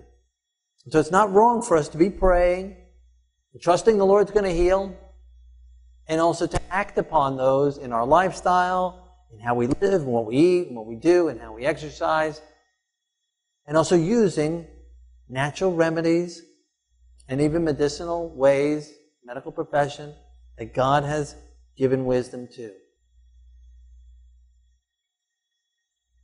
So 0.88 1.01
it's 1.01 1.12
not 1.12 1.33
wrong 1.33 1.62
for 1.62 1.75
us 1.75 1.89
to 1.89 1.97
be 1.97 2.09
praying, 2.09 2.77
trusting 3.62 3.97
the 3.97 4.05
Lord's 4.05 4.31
going 4.31 4.45
to 4.45 4.53
heal, 4.53 4.95
and 6.07 6.21
also 6.21 6.47
to 6.47 6.62
act 6.71 6.97
upon 6.97 7.35
those 7.35 7.77
in 7.77 7.91
our 7.91 8.05
lifestyle, 8.05 9.17
in 9.33 9.41
how 9.41 9.53
we 9.53 9.67
live, 9.67 10.03
and 10.03 10.05
what 10.05 10.25
we 10.25 10.38
eat, 10.38 10.67
and 10.67 10.77
what 10.77 10.85
we 10.85 10.95
do, 10.95 11.27
and 11.27 11.41
how 11.41 11.51
we 11.51 11.65
exercise, 11.65 12.41
and 13.67 13.75
also 13.75 13.97
using 13.97 14.65
natural 15.27 15.73
remedies 15.73 16.41
and 17.27 17.41
even 17.41 17.65
medicinal 17.65 18.29
ways, 18.29 18.93
medical 19.25 19.51
profession, 19.51 20.15
that 20.57 20.73
God 20.73 21.03
has 21.03 21.35
given 21.75 22.05
wisdom 22.05 22.47
to. 22.55 22.71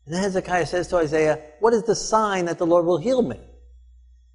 And 0.06 0.14
then 0.14 0.22
Hezekiah 0.22 0.68
says 0.68 0.88
to 0.90 0.98
Isaiah, 0.98 1.42
What 1.60 1.74
is 1.74 1.84
the 1.84 1.96
sign 1.96 2.46
that 2.46 2.58
the 2.58 2.66
Lord 2.66 2.86
will 2.86 2.98
heal 2.98 3.22
me? 3.22 3.40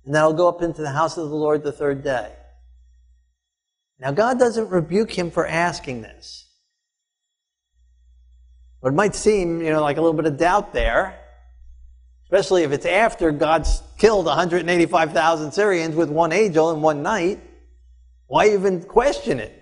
And 0.04 0.14
that 0.14 0.20
I'll 0.20 0.35
go 0.35 0.48
up 0.48 0.62
into 0.62 0.83
the 0.83 0.90
house 0.90 1.16
of 1.16 1.28
the 1.28 1.37
Lord 1.37 1.62
the 1.62 1.72
third 1.72 2.02
day. 2.02 2.33
Now, 4.00 4.12
God 4.12 4.38
doesn't 4.38 4.70
rebuke 4.70 5.12
him 5.12 5.30
for 5.30 5.46
asking 5.46 6.02
this. 6.02 6.48
But 8.83 8.88
it 8.88 8.96
might 8.96 9.14
seem, 9.14 9.61
you 9.61 9.70
know, 9.70 9.83
like 9.83 9.98
a 9.98 10.00
little 10.00 10.16
bit 10.16 10.24
of 10.24 10.38
doubt 10.38 10.72
there, 10.72 11.18
especially 12.24 12.62
if 12.62 12.72
it's 12.72 12.87
after 12.87 13.30
God's 13.30 13.83
killed 13.98 14.24
185,000 14.24 15.52
Syrians 15.52 15.94
with 15.94 16.09
one 16.09 16.33
angel 16.33 16.70
in 16.70 16.80
one 16.80 17.02
night. 17.02 17.40
Why 18.26 18.48
even 18.48 18.83
question 18.83 19.38
it? 19.38 19.54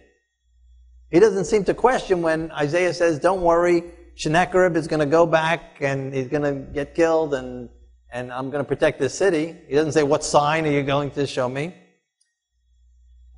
He 1.11 1.18
doesn't 1.18 1.47
seem 1.47 1.64
to 1.64 1.75
question 1.75 2.23
when 2.23 2.53
Isaiah 2.53 2.94
says, 2.94 3.18
Don't 3.18 3.40
worry, 3.40 3.83
Sennacherib 4.19 4.77
is 4.77 4.89
going 4.89 4.99
to 4.99 5.07
go 5.07 5.27
back 5.27 5.77
and 5.81 6.13
he's 6.13 6.27
going 6.27 6.43
to 6.43 6.73
get 6.73 6.93
killed 6.93 7.35
and, 7.35 7.69
and 8.13 8.33
I'm 8.33 8.51
going 8.51 8.65
to 8.65 8.69
protect 8.69 8.99
this 8.99 9.15
city. 9.15 9.55
He 9.69 9.77
doesn't 9.77 9.93
say, 9.93 10.03
What 10.03 10.25
sign 10.25 10.67
are 10.67 10.73
you 10.73 10.83
going 10.83 11.13
to 11.13 11.25
show 11.25 11.49
me? 11.49 11.73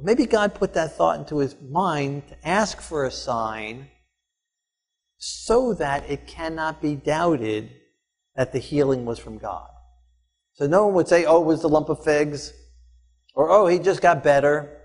Maybe 0.01 0.25
God 0.25 0.55
put 0.55 0.73
that 0.75 0.97
thought 0.97 1.19
into 1.19 1.37
his 1.37 1.55
mind 1.61 2.29
to 2.29 2.49
ask 2.49 2.81
for 2.81 3.05
a 3.05 3.11
sign 3.11 3.89
so 5.19 5.75
that 5.75 6.09
it 6.09 6.27
cannot 6.27 6.81
be 6.81 6.95
doubted 6.95 7.71
that 8.35 8.55
the 8.55 8.59
healing 8.59 9.05
was 9.05 9.19
from 9.19 9.37
God. 9.37 9.69
So 10.55 10.67
no 10.67 10.87
one 10.87 10.95
would 10.95 11.09
say, 11.09 11.27
oh, 11.27 11.43
it 11.43 11.45
was 11.45 11.61
the 11.61 11.69
lump 11.69 11.91
of 11.91 12.03
figs, 12.03 12.55
or 13.35 13.51
oh, 13.51 13.67
he 13.67 13.79
just 13.79 14.01
got 14.01 14.25
better. 14.25 14.81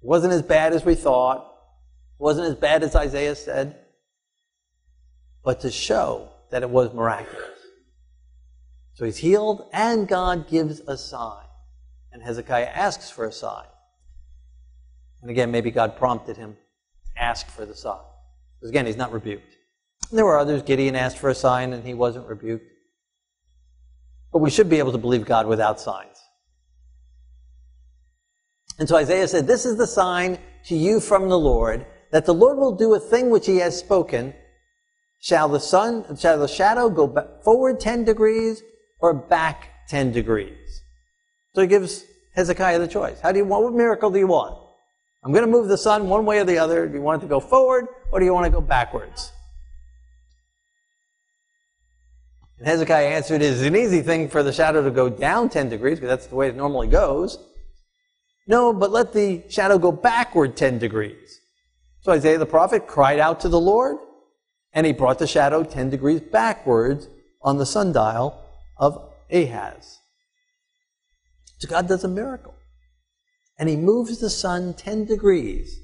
It 0.00 0.06
wasn't 0.06 0.34
as 0.34 0.42
bad 0.42 0.72
as 0.72 0.84
we 0.84 0.94
thought. 0.94 1.38
It 1.38 2.22
wasn't 2.22 2.46
as 2.46 2.54
bad 2.54 2.84
as 2.84 2.94
Isaiah 2.94 3.34
said. 3.34 3.81
But 5.44 5.60
to 5.60 5.70
show 5.70 6.28
that 6.50 6.62
it 6.62 6.70
was 6.70 6.92
miraculous. 6.92 7.48
So 8.94 9.04
he's 9.04 9.16
healed, 9.16 9.68
and 9.72 10.06
God 10.06 10.48
gives 10.48 10.80
a 10.80 10.96
sign. 10.96 11.46
And 12.12 12.22
Hezekiah 12.22 12.66
asks 12.66 13.10
for 13.10 13.26
a 13.26 13.32
sign. 13.32 13.66
And 15.22 15.30
again, 15.30 15.50
maybe 15.50 15.70
God 15.70 15.96
prompted 15.96 16.36
him 16.36 16.56
to 17.06 17.22
ask 17.22 17.48
for 17.48 17.64
the 17.64 17.74
sign. 17.74 18.00
Because 18.58 18.70
again, 18.70 18.86
he's 18.86 18.96
not 18.96 19.12
rebuked. 19.12 19.56
And 20.10 20.18
there 20.18 20.26
were 20.26 20.38
others. 20.38 20.62
Gideon 20.62 20.94
asked 20.94 21.18
for 21.18 21.30
a 21.30 21.34
sign 21.34 21.72
and 21.72 21.84
he 21.84 21.94
wasn't 21.94 22.26
rebuked. 22.26 22.70
But 24.30 24.38
we 24.38 24.50
should 24.50 24.68
be 24.68 24.78
able 24.78 24.92
to 24.92 24.98
believe 24.98 25.24
God 25.24 25.46
without 25.46 25.80
signs. 25.80 26.18
And 28.78 28.88
so 28.88 28.96
Isaiah 28.96 29.28
said, 29.28 29.46
This 29.46 29.64
is 29.64 29.76
the 29.76 29.86
sign 29.86 30.38
to 30.66 30.76
you 30.76 31.00
from 31.00 31.28
the 31.28 31.38
Lord, 31.38 31.86
that 32.10 32.26
the 32.26 32.34
Lord 32.34 32.58
will 32.58 32.74
do 32.76 32.94
a 32.94 33.00
thing 33.00 33.30
which 33.30 33.46
he 33.46 33.56
has 33.58 33.78
spoken. 33.78 34.34
Shall 35.22 35.48
the 35.48 35.60
sun, 35.60 36.16
shall 36.16 36.36
the 36.40 36.48
shadow 36.48 36.90
go 36.90 37.38
forward 37.44 37.78
10 37.78 38.02
degrees 38.02 38.60
or 38.98 39.14
back 39.14 39.68
10 39.88 40.10
degrees? 40.10 40.82
So 41.54 41.62
he 41.62 41.68
gives 41.68 42.04
Hezekiah 42.34 42.80
the 42.80 42.88
choice. 42.88 43.20
How 43.20 43.30
do 43.30 43.38
you 43.38 43.44
want, 43.44 43.62
what 43.62 43.72
miracle 43.72 44.10
do 44.10 44.18
you 44.18 44.26
want? 44.26 44.58
I'm 45.22 45.30
going 45.30 45.44
to 45.44 45.50
move 45.50 45.68
the 45.68 45.78
sun 45.78 46.08
one 46.08 46.26
way 46.26 46.40
or 46.40 46.44
the 46.44 46.58
other. 46.58 46.88
Do 46.88 46.94
you 46.94 47.02
want 47.02 47.22
it 47.22 47.26
to 47.26 47.28
go 47.28 47.38
forward 47.38 47.86
or 48.10 48.18
do 48.18 48.24
you 48.24 48.34
want 48.34 48.46
to 48.46 48.50
go 48.50 48.60
backwards? 48.60 49.30
And 52.58 52.66
Hezekiah 52.66 53.06
answered, 53.06 53.42
It 53.42 53.52
is 53.52 53.62
an 53.62 53.76
easy 53.76 54.02
thing 54.02 54.28
for 54.28 54.42
the 54.42 54.52
shadow 54.52 54.82
to 54.82 54.90
go 54.90 55.08
down 55.08 55.50
10 55.50 55.68
degrees 55.68 56.00
because 56.00 56.08
that's 56.08 56.26
the 56.26 56.34
way 56.34 56.48
it 56.48 56.56
normally 56.56 56.88
goes. 56.88 57.38
No, 58.48 58.72
but 58.72 58.90
let 58.90 59.12
the 59.12 59.44
shadow 59.48 59.78
go 59.78 59.92
backward 59.92 60.56
10 60.56 60.80
degrees. 60.80 61.38
So 62.00 62.10
Isaiah 62.10 62.38
the 62.38 62.46
prophet 62.46 62.88
cried 62.88 63.20
out 63.20 63.38
to 63.42 63.48
the 63.48 63.60
Lord, 63.60 63.98
and 64.72 64.86
he 64.86 64.92
brought 64.92 65.18
the 65.18 65.26
shadow 65.26 65.62
10 65.62 65.90
degrees 65.90 66.20
backwards 66.20 67.08
on 67.42 67.58
the 67.58 67.66
sundial 67.66 68.42
of 68.76 69.12
Ahaz. 69.30 69.98
So 71.58 71.68
God 71.68 71.88
does 71.88 72.04
a 72.04 72.08
miracle 72.08 72.54
and 73.58 73.68
he 73.68 73.76
moves 73.76 74.18
the 74.18 74.30
sun 74.30 74.74
10 74.74 75.04
degrees. 75.04 75.78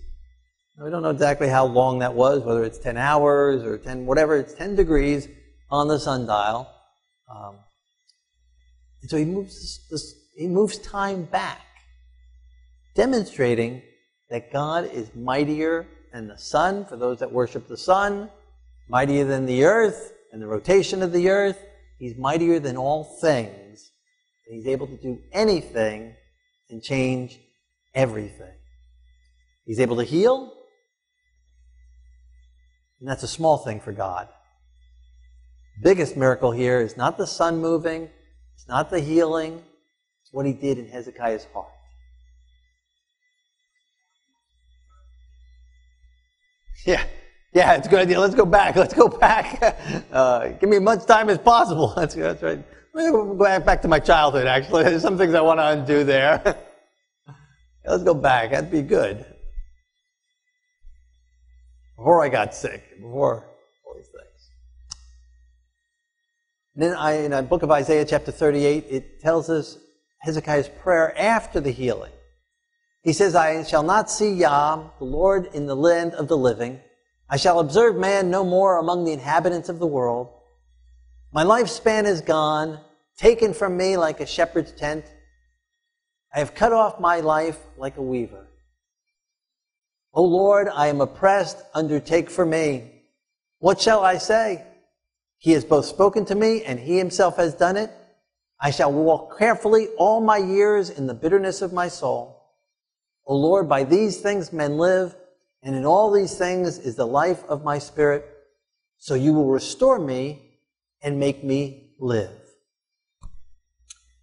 Now, 0.77 0.85
we 0.85 0.90
don't 0.90 1.03
know 1.03 1.11
exactly 1.11 1.48
how 1.48 1.66
long 1.66 2.01
that 2.01 2.14
was, 2.14 2.42
whether 2.42 2.64
it's 2.64 2.79
10 2.79 2.96
hours 2.96 3.64
or 3.64 3.79
10, 3.79 4.07
whatever, 4.07 4.37
it's 4.37 4.55
10 4.55 4.77
degrees 4.77 5.29
on 5.70 5.88
the 5.88 5.98
sundial. 5.98 6.68
Um, 7.29 7.57
and 9.03 9.11
so 9.11 9.16
he 9.16 9.24
moves, 9.24 9.55
this, 9.55 9.87
this, 9.90 10.14
he 10.37 10.46
moves 10.46 10.79
time 10.79 11.24
back, 11.24 11.64
demonstrating 12.94 13.83
that 14.31 14.53
God 14.53 14.90
is 14.92 15.14
mightier 15.14 15.87
than 16.12 16.29
the 16.29 16.38
sun 16.38 16.85
for 16.85 16.96
those 16.96 17.18
that 17.20 17.33
worship 17.33 17.68
the 17.68 17.77
sun, 17.77 18.31
mightier 18.88 19.24
than 19.24 19.46
the 19.46 19.64
earth 19.64 20.12
and 20.33 20.42
the 20.42 20.46
rotation 20.46 21.03
of 21.03 21.12
the 21.12 21.29
earth. 21.31 21.59
He's 21.98 22.16
mightier 22.16 22.59
than 22.59 22.77
all 22.77 23.05
things. 23.20 23.90
And 24.46 24.57
he's 24.57 24.66
able 24.66 24.87
to 24.87 24.96
do 24.96 25.18
anything 25.33 26.14
and 26.70 26.83
change 26.83 27.38
everything. 27.94 28.55
He's 29.64 29.81
able 29.81 29.96
to 29.96 30.05
heal, 30.05 30.51
and 33.01 33.09
that's 33.09 33.22
a 33.22 33.29
small 33.29 33.59
thing 33.59 33.81
for 33.81 33.92
God. 33.92 34.29
Biggest 35.83 36.16
miracle 36.16 36.53
here 36.53 36.81
is 36.81 36.96
not 36.96 37.18
the 37.18 37.27
sun 37.27 37.59
moving, 37.59 38.09
it's 38.55 38.66
not 38.66 38.90
the 38.90 39.01
healing, 39.01 39.62
it's 40.22 40.33
what 40.33 40.46
he 40.46 40.53
did 40.53 40.79
in 40.79 40.88
Hezekiah's 40.88 41.46
heart. 41.53 41.68
Yeah, 46.87 47.05
yeah, 47.59 47.75
it's 47.75 47.88
a 47.88 47.90
good 47.90 47.99
idea. 47.99 48.21
Let's 48.21 48.37
go 48.37 48.47
back. 48.47 48.77
Let's 48.77 48.94
go 48.94 49.09
back. 49.09 49.77
Uh, 50.12 50.49
give 50.49 50.68
me 50.68 50.77
as 50.77 50.83
much 50.83 51.05
time 51.07 51.29
as 51.29 51.38
possible. 51.38 51.88
That's, 51.97 52.14
that's 52.14 52.42
right. 52.42 52.64
Go 52.94 53.61
back 53.61 53.83
to 53.83 53.88
my 53.88 53.99
childhood, 53.99 54.47
actually. 54.47 54.85
There's 54.85 55.03
some 55.03 55.18
things 55.18 55.35
I 55.35 55.40
want 55.40 55.61
to 55.61 55.68
undo 55.68 56.03
there. 56.03 56.57
Let's 57.85 58.03
go 58.05 58.14
back. 58.14 58.51
That'd 58.51 58.71
be 58.71 58.83
good. 58.83 59.25
Before 61.97 62.25
I 62.25 62.29
got 62.29 62.55
sick, 62.55 62.83
before 62.97 63.44
all 63.87 63.94
these 63.97 64.07
things. 64.07 64.51
And 66.75 66.83
then 66.85 66.94
I, 66.94 67.12
in 67.25 67.31
the 67.33 67.42
book 67.42 67.62
of 67.62 67.71
Isaiah, 67.71 68.05
chapter 68.05 68.33
38, 68.33 68.87
it 68.88 69.21
tells 69.21 69.51
us 69.51 69.79
Hezekiah's 70.21 70.68
prayer 70.68 71.16
after 71.18 71.61
the 71.61 71.71
healing. 71.71 72.12
He 73.03 73.12
says, 73.12 73.35
I 73.35 73.62
shall 73.64 73.83
not 73.83 74.11
see 74.11 74.33
Yah, 74.33 74.90
the 74.99 75.05
Lord, 75.05 75.49
in 75.55 75.66
the 75.66 75.77
land 75.77 76.14
of 76.14 76.29
the 76.29 76.37
living. 76.37 76.81
I 77.31 77.37
shall 77.37 77.61
observe 77.61 77.97
man 77.97 78.31
no 78.31 78.45
more 78.45 78.79
among 78.79 79.05
the 79.05 79.12
inhabitants 79.12 79.69
of 79.69 79.79
the 79.79 79.87
world. 79.87 80.29
My 81.33 81.45
lifespan 81.45 82.05
is 82.05 82.23
gone, 82.23 82.81
taken 83.19 83.53
from 83.53 83.77
me 83.77 83.97
like 83.97 84.21
a 84.21 84.27
shepherd's 84.27 84.73
tent. 84.73 85.05
I 86.35 86.38
have 86.38 86.55
cut 86.55 86.73
off 86.73 87.01
my 87.01 87.21
life 87.21 87.59
like 87.77 87.97
a 87.97 88.03
weaver. 88.03 88.47
O 90.14 90.23
Lord, 90.23 90.69
I 90.69 90.87
am 90.88 91.01
oppressed. 91.01 91.62
Undertake 91.75 92.31
for 92.31 92.47
me. 92.47 92.91
What 93.59 93.81
shall 93.81 94.03
I 94.03 94.19
say? 94.19 94.64
He 95.37 95.53
has 95.53 95.64
both 95.64 95.85
spoken 95.85 96.25
to 96.27 96.35
me 96.35 96.64
and 96.64 96.79
he 96.79 96.97
himself 96.97 97.37
has 97.37 97.55
done 97.55 97.77
it. 97.77 97.91
I 98.61 98.71
shall 98.71 98.93
walk 98.93 99.38
carefully 99.38 99.88
all 99.99 100.21
my 100.21 100.38
years 100.38 100.91
in 100.91 101.07
the 101.07 101.14
bitterness 101.14 101.62
of 101.62 101.73
my 101.73 101.88
soul. 101.88 102.43
O 103.27 103.37
Lord, 103.37 103.69
by 103.69 103.85
these 103.85 104.21
things 104.21 104.53
men 104.53 104.79
live, 104.79 105.14
and 105.62 105.75
in 105.75 105.85
all 105.85 106.11
these 106.11 106.37
things 106.37 106.79
is 106.79 106.97
the 106.97 107.07
life 107.07 107.44
of 107.49 107.64
my 107.64 107.79
spirit. 107.79 108.25
So 108.99 109.14
you 109.14 109.33
will 109.33 109.49
restore 109.49 109.99
me 109.99 110.61
and 111.03 111.18
make 111.18 111.44
me 111.44 111.94
live. 112.01 112.31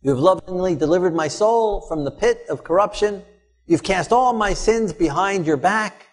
You 0.01 0.11
have 0.11 0.19
lovingly 0.19 0.75
delivered 0.75 1.15
my 1.15 1.27
soul 1.27 1.81
from 1.81 2.03
the 2.03 2.11
pit 2.11 2.45
of 2.49 2.63
corruption. 2.63 3.23
You've 3.65 3.83
cast 3.83 4.11
all 4.11 4.33
my 4.33 4.53
sins 4.53 4.93
behind 4.93 5.47
your 5.47 5.57
back. 5.57 6.07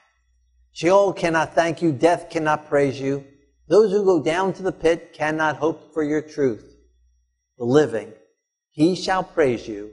Sheol 0.72 1.12
cannot 1.12 1.54
thank 1.54 1.82
you. 1.82 1.92
Death 1.92 2.30
cannot 2.30 2.68
praise 2.68 2.98
you. 2.98 3.24
Those 3.68 3.92
who 3.92 4.04
go 4.04 4.22
down 4.22 4.54
to 4.54 4.62
the 4.62 4.72
pit 4.72 5.12
cannot 5.12 5.56
hope 5.56 5.92
for 5.92 6.02
your 6.02 6.22
truth. 6.22 6.74
The 7.58 7.64
living, 7.64 8.12
he 8.70 8.94
shall 8.94 9.22
praise 9.22 9.68
you 9.68 9.92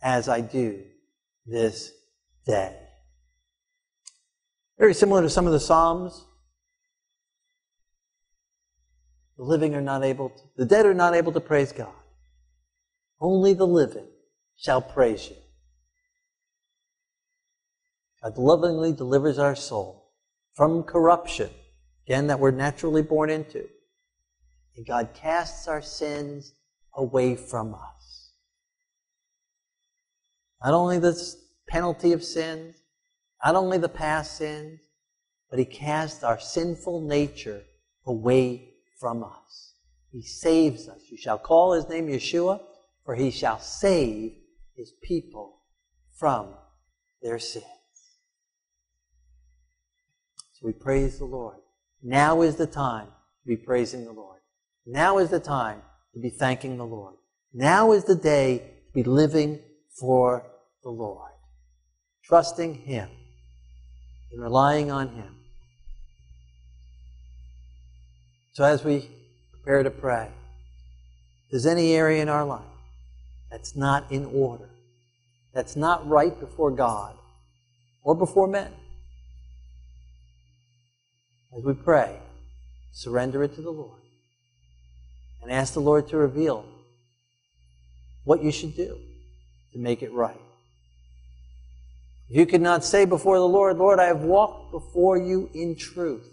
as 0.00 0.28
I 0.28 0.40
do 0.40 0.84
this 1.44 1.92
day. 2.46 2.81
Very 4.78 4.94
similar 4.94 5.22
to 5.22 5.30
some 5.30 5.46
of 5.46 5.52
the 5.52 5.60
Psalms. 5.60 6.26
The 9.36 9.44
living 9.44 9.74
are 9.74 9.80
not 9.80 10.04
able 10.04 10.30
to, 10.30 10.42
the 10.56 10.66
dead 10.66 10.86
are 10.86 10.94
not 10.94 11.14
able 11.14 11.32
to 11.32 11.40
praise 11.40 11.72
God. 11.72 11.92
Only 13.20 13.54
the 13.54 13.66
living 13.66 14.08
shall 14.56 14.82
praise 14.82 15.28
you. 15.28 15.36
God 18.22 18.38
lovingly 18.38 18.92
delivers 18.92 19.38
our 19.38 19.56
soul 19.56 20.12
from 20.54 20.82
corruption, 20.82 21.50
again, 22.06 22.28
that 22.28 22.38
we're 22.38 22.50
naturally 22.50 23.02
born 23.02 23.30
into. 23.30 23.66
And 24.76 24.86
God 24.86 25.10
casts 25.14 25.66
our 25.66 25.82
sins 25.82 26.54
away 26.94 27.36
from 27.36 27.74
us. 27.74 28.32
Not 30.62 30.74
only 30.74 30.98
the 30.98 31.20
penalty 31.68 32.12
of 32.12 32.22
sins, 32.22 32.81
not 33.44 33.56
only 33.56 33.78
the 33.78 33.88
past 33.88 34.36
sins, 34.36 34.80
but 35.50 35.58
He 35.58 35.64
casts 35.64 36.22
our 36.22 36.38
sinful 36.38 37.02
nature 37.02 37.62
away 38.06 38.74
from 38.98 39.24
us. 39.24 39.74
He 40.10 40.22
saves 40.22 40.88
us. 40.88 41.02
You 41.10 41.16
shall 41.16 41.38
call 41.38 41.72
His 41.72 41.88
name 41.88 42.06
Yeshua, 42.06 42.60
for 43.04 43.14
He 43.14 43.30
shall 43.30 43.58
save 43.58 44.32
His 44.76 44.92
people 45.02 45.58
from 46.18 46.54
their 47.20 47.38
sins. 47.38 47.64
So 50.52 50.66
we 50.66 50.72
praise 50.72 51.18
the 51.18 51.24
Lord. 51.24 51.56
Now 52.02 52.42
is 52.42 52.56
the 52.56 52.66
time 52.66 53.06
to 53.06 53.48
be 53.48 53.56
praising 53.56 54.04
the 54.04 54.12
Lord. 54.12 54.40
Now 54.86 55.18
is 55.18 55.30
the 55.30 55.40
time 55.40 55.82
to 56.14 56.20
be 56.20 56.30
thanking 56.30 56.76
the 56.76 56.86
Lord. 56.86 57.14
Now 57.52 57.92
is 57.92 58.04
the 58.04 58.14
day 58.14 58.58
to 58.58 58.92
be 58.94 59.02
living 59.02 59.60
for 59.98 60.44
the 60.82 60.90
Lord, 60.90 61.32
trusting 62.24 62.74
Him 62.74 63.08
and 64.32 64.42
relying 64.42 64.90
on 64.90 65.08
Him. 65.08 65.36
So 68.52 68.64
as 68.64 68.84
we 68.84 69.08
prepare 69.50 69.82
to 69.82 69.90
pray, 69.90 70.28
if 71.44 71.50
there's 71.50 71.66
any 71.66 71.94
area 71.94 72.22
in 72.22 72.28
our 72.28 72.44
life 72.44 72.62
that's 73.50 73.76
not 73.76 74.10
in 74.10 74.26
order, 74.26 74.68
that's 75.54 75.76
not 75.76 76.06
right 76.08 76.38
before 76.38 76.70
God 76.70 77.14
or 78.02 78.14
before 78.14 78.46
men, 78.46 78.72
as 81.56 81.64
we 81.64 81.74
pray, 81.74 82.18
surrender 82.92 83.42
it 83.42 83.54
to 83.54 83.62
the 83.62 83.70
Lord 83.70 84.00
and 85.42 85.50
ask 85.50 85.74
the 85.74 85.80
Lord 85.80 86.08
to 86.08 86.16
reveal 86.16 86.64
what 88.24 88.42
you 88.42 88.52
should 88.52 88.76
do 88.76 88.98
to 89.72 89.78
make 89.78 90.02
it 90.02 90.12
right. 90.12 90.40
You 92.32 92.46
could 92.46 92.62
not 92.62 92.82
say 92.82 93.04
before 93.04 93.38
the 93.38 93.46
Lord, 93.46 93.76
Lord, 93.76 94.00
I 94.00 94.06
have 94.06 94.22
walked 94.22 94.72
before 94.72 95.18
you 95.18 95.50
in 95.52 95.76
truth. 95.76 96.26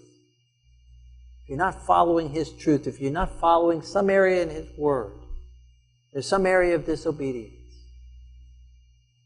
If 1.43 1.49
you're 1.49 1.57
not 1.57 1.85
following 1.85 2.29
His 2.29 2.53
truth, 2.53 2.88
if 2.88 3.01
you're 3.01 3.12
not 3.12 3.38
following 3.41 3.81
some 3.81 4.09
area 4.09 4.41
in 4.41 4.49
His 4.49 4.65
Word, 4.77 5.12
there's 6.13 6.25
some 6.25 6.45
area 6.45 6.75
of 6.75 6.85
disobedience. 6.85 7.53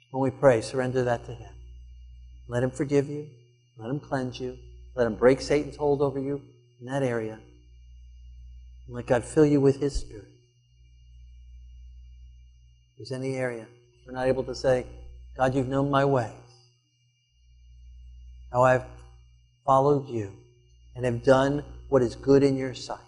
When 0.10 0.24
we 0.24 0.32
pray, 0.32 0.62
surrender 0.62 1.04
that 1.04 1.26
to 1.26 1.36
Him. 1.36 1.54
Let 2.48 2.64
Him 2.64 2.72
forgive 2.72 3.08
you. 3.08 3.28
Let 3.78 3.92
Him 3.92 4.00
cleanse 4.00 4.40
you. 4.40 4.58
Let 4.96 5.06
Him 5.06 5.14
break 5.14 5.42
Satan's 5.42 5.76
hold 5.76 6.02
over 6.02 6.20
you 6.20 6.42
in 6.80 6.88
that 6.88 7.04
area. 7.04 7.40
And 8.88 8.96
let 8.96 9.06
God 9.06 9.24
fill 9.24 9.46
you 9.46 9.62
with 9.62 9.80
His 9.80 9.94
Spirit. 9.94 10.28
If 12.94 13.10
there's 13.10 13.12
any 13.12 13.36
area 13.36 13.68
we're 14.08 14.14
not 14.14 14.28
able 14.28 14.44
to 14.46 14.56
say, 14.56 14.88
God, 15.38 15.54
you've 15.54 15.68
known 15.68 15.92
my 15.92 16.04
ways, 16.06 16.32
how 18.54 18.64
I've 18.64 18.86
followed 19.66 20.08
you 20.08 20.32
and 20.96 21.04
have 21.04 21.24
done 21.24 21.64
what 21.90 22.04
is 22.04 22.16
good 22.16 22.44
in 22.44 22.56
your 22.56 22.76
sight. 22.76 23.00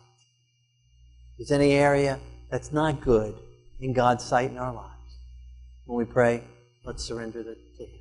If 1.38 1.47
there's 1.47 1.51
any 1.51 1.73
area 1.73 2.19
that's 2.49 2.73
not 2.73 2.99
good 2.99 3.38
in 3.79 3.93
God's 3.93 4.23
sight 4.23 4.49
in 4.49 4.58
our 4.58 4.73
lives, 4.73 4.89
when 5.86 5.97
we 5.99 6.05
pray, 6.05 6.43
let's 6.84 7.03
surrender 7.03 7.43
that 7.43 7.77
to 7.77 7.84
Him. 7.84 7.99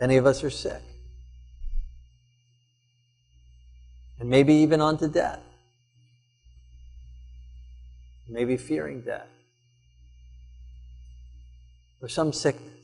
Any 0.00 0.16
of 0.16 0.24
us 0.24 0.42
are 0.42 0.50
sick. 0.50 0.82
And 4.18 4.30
maybe 4.30 4.54
even 4.54 4.80
unto 4.80 5.08
death. 5.08 5.40
Maybe 8.28 8.56
fearing 8.56 9.02
death. 9.02 9.28
Or 12.00 12.08
some 12.08 12.32
sickness. 12.32 12.77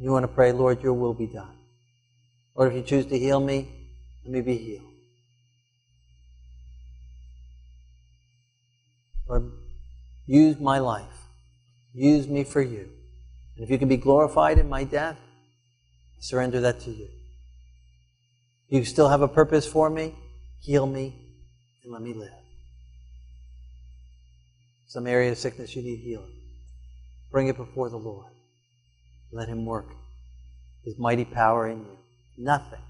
You 0.00 0.10
want 0.10 0.22
to 0.22 0.28
pray, 0.28 0.52
Lord, 0.52 0.82
your 0.82 0.94
will 0.94 1.12
be 1.12 1.26
done. 1.26 1.54
Lord, 2.56 2.72
if 2.72 2.76
you 2.76 2.82
choose 2.82 3.06
to 3.06 3.18
heal 3.18 3.38
me, 3.38 3.68
let 4.24 4.32
me 4.32 4.40
be 4.40 4.56
healed. 4.56 4.90
Lord, 9.28 9.52
use 10.26 10.58
my 10.58 10.78
life. 10.78 11.04
Use 11.92 12.26
me 12.26 12.44
for 12.44 12.62
you. 12.62 12.88
And 13.56 13.64
if 13.64 13.70
you 13.70 13.78
can 13.78 13.88
be 13.88 13.98
glorified 13.98 14.58
in 14.58 14.70
my 14.70 14.84
death, 14.84 15.18
I 15.18 16.20
surrender 16.20 16.60
that 16.60 16.80
to 16.80 16.90
you. 16.90 17.08
You 18.68 18.84
still 18.84 19.10
have 19.10 19.20
a 19.20 19.28
purpose 19.28 19.66
for 19.66 19.90
me? 19.90 20.14
Heal 20.60 20.86
me 20.86 21.14
and 21.84 21.92
let 21.92 22.00
me 22.00 22.14
live. 22.14 22.30
Some 24.86 25.06
area 25.06 25.30
of 25.30 25.38
sickness 25.38 25.76
you 25.76 25.82
need 25.82 25.98
healing. 25.98 26.32
Bring 27.30 27.48
it 27.48 27.56
before 27.56 27.90
the 27.90 27.98
Lord. 27.98 28.32
Let 29.32 29.48
Him 29.48 29.64
work 29.64 29.86
His 30.84 30.98
mighty 30.98 31.24
power 31.24 31.68
in 31.68 31.78
you. 31.78 31.98
Nothing 32.38 32.80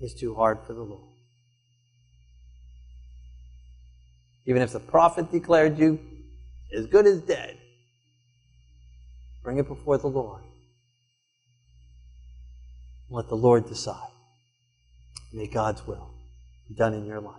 is 0.00 0.14
too 0.14 0.34
hard 0.34 0.58
for 0.66 0.72
the 0.72 0.82
Lord. 0.82 1.08
Even 4.46 4.62
if 4.62 4.72
the 4.72 4.80
prophet 4.80 5.30
declared 5.30 5.78
you 5.78 6.00
as 6.76 6.86
good 6.86 7.06
as 7.06 7.20
dead, 7.20 7.56
bring 9.42 9.58
it 9.58 9.68
before 9.68 9.98
the 9.98 10.08
Lord. 10.08 10.42
Let 13.10 13.28
the 13.28 13.36
Lord 13.36 13.68
decide. 13.68 14.08
May 15.32 15.46
God's 15.46 15.86
will 15.86 16.10
be 16.68 16.74
done 16.74 16.94
in 16.94 17.06
your 17.06 17.20
life, 17.20 17.34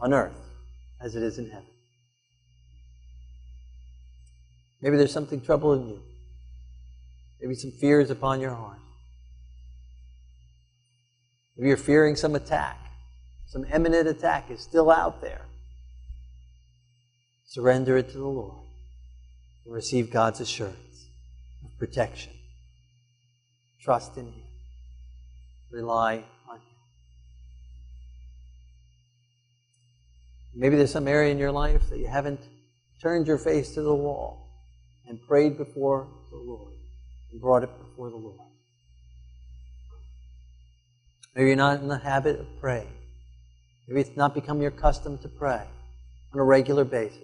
on 0.00 0.14
earth 0.14 0.36
as 1.00 1.16
it 1.16 1.22
is 1.22 1.38
in 1.38 1.50
heaven. 1.50 1.66
Maybe 4.80 4.96
there's 4.96 5.12
something 5.12 5.40
troubling 5.40 5.88
you. 5.88 6.02
Maybe 7.40 7.54
some 7.54 7.70
fears 7.70 8.10
upon 8.10 8.40
your 8.40 8.54
heart. 8.54 8.78
Maybe 11.56 11.68
you're 11.68 11.76
fearing 11.76 12.16
some 12.16 12.34
attack. 12.34 12.78
Some 13.46 13.64
imminent 13.64 14.08
attack 14.08 14.50
is 14.50 14.60
still 14.60 14.90
out 14.90 15.20
there. 15.20 15.42
Surrender 17.46 17.96
it 17.96 18.10
to 18.10 18.18
the 18.18 18.26
Lord 18.26 18.64
and 19.64 19.74
receive 19.74 20.10
God's 20.10 20.40
assurance 20.40 21.08
of 21.64 21.76
protection. 21.78 22.32
Trust 23.82 24.16
in 24.16 24.26
Him. 24.26 24.42
Rely 25.70 26.24
on 26.48 26.56
Him. 26.56 26.62
Maybe 30.54 30.76
there's 30.76 30.92
some 30.92 31.08
area 31.08 31.32
in 31.32 31.38
your 31.38 31.52
life 31.52 31.88
that 31.90 31.98
you 31.98 32.06
haven't 32.06 32.40
turned 33.02 33.26
your 33.26 33.38
face 33.38 33.74
to 33.74 33.82
the 33.82 33.94
wall 33.94 34.46
and 35.08 35.20
prayed 35.26 35.56
before 35.56 36.06
the 36.30 36.36
Lord 36.36 36.79
and 37.32 37.40
brought 37.40 37.62
it 37.62 37.70
before 37.78 38.10
the 38.10 38.16
Lord. 38.16 38.40
Maybe 41.34 41.48
you're 41.48 41.56
not 41.56 41.80
in 41.80 41.88
the 41.88 41.98
habit 41.98 42.40
of 42.40 42.46
praying. 42.60 42.92
Maybe 43.86 44.00
it's 44.00 44.16
not 44.16 44.34
become 44.34 44.60
your 44.60 44.70
custom 44.70 45.18
to 45.18 45.28
pray 45.28 45.62
on 46.32 46.40
a 46.40 46.44
regular 46.44 46.84
basis. 46.84 47.18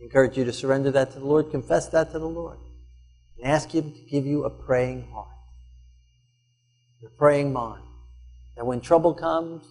I 0.00 0.04
encourage 0.04 0.36
you 0.36 0.44
to 0.44 0.52
surrender 0.52 0.90
that 0.92 1.12
to 1.12 1.18
the 1.18 1.24
Lord, 1.24 1.50
confess 1.50 1.88
that 1.88 2.12
to 2.12 2.18
the 2.18 2.28
Lord, 2.28 2.58
and 3.38 3.50
ask 3.50 3.70
Him 3.70 3.92
to 3.92 4.00
give 4.10 4.26
you 4.26 4.44
a 4.44 4.50
praying 4.50 5.08
heart, 5.12 5.28
a 7.04 7.10
praying 7.10 7.52
mind. 7.52 7.82
That 8.56 8.66
when 8.66 8.80
trouble 8.80 9.14
comes, 9.14 9.64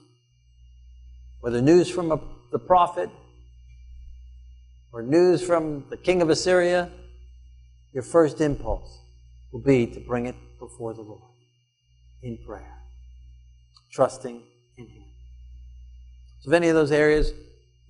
whether 1.41 1.61
news 1.61 1.89
from 1.89 2.11
a, 2.11 2.19
the 2.51 2.59
prophet 2.59 3.09
or 4.91 5.01
news 5.01 5.41
from 5.41 5.85
the 5.89 5.97
king 5.97 6.21
of 6.21 6.29
Assyria, 6.29 6.89
your 7.93 8.03
first 8.03 8.39
impulse 8.41 8.99
will 9.51 9.61
be 9.61 9.85
to 9.87 9.99
bring 9.99 10.25
it 10.25 10.35
before 10.59 10.93
the 10.93 11.01
Lord 11.01 11.33
in 12.23 12.37
prayer, 12.45 12.77
trusting 13.91 14.43
in 14.77 14.87
Him. 14.87 15.03
So, 16.41 16.51
if 16.51 16.55
any 16.55 16.69
of 16.69 16.75
those 16.75 16.91
areas 16.91 17.33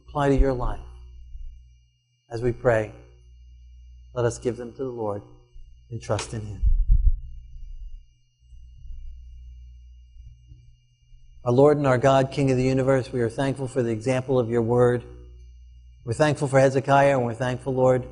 apply 0.08 0.30
to 0.30 0.36
your 0.36 0.54
life, 0.54 0.80
as 2.32 2.42
we 2.42 2.52
pray, 2.52 2.94
let 4.14 4.26
us 4.26 4.40
give 4.40 4.58
them 4.58 4.72
to 4.74 4.84
the 4.84 4.90
Lord 4.90 5.22
and 5.90 6.02
trust 6.02 6.34
in 6.34 6.42
Him. 6.42 6.62
Our 11.44 11.52
Lord 11.52 11.78
and 11.78 11.88
our 11.88 11.98
God, 11.98 12.32
King 12.32 12.52
of 12.52 12.58
the 12.58 12.64
universe, 12.64 13.12
we 13.12 13.22
are 13.22 13.30
thankful 13.30 13.68
for 13.68 13.82
the 13.82 13.90
example 13.90 14.38
of 14.38 14.50
your 14.50 14.62
word. 14.62 15.04
We're 16.06 16.14
thankful 16.14 16.48
for 16.48 16.60
Hezekiah, 16.60 17.18
and 17.18 17.26
we're 17.26 17.34
thankful, 17.34 17.74
Lord, 17.74 18.08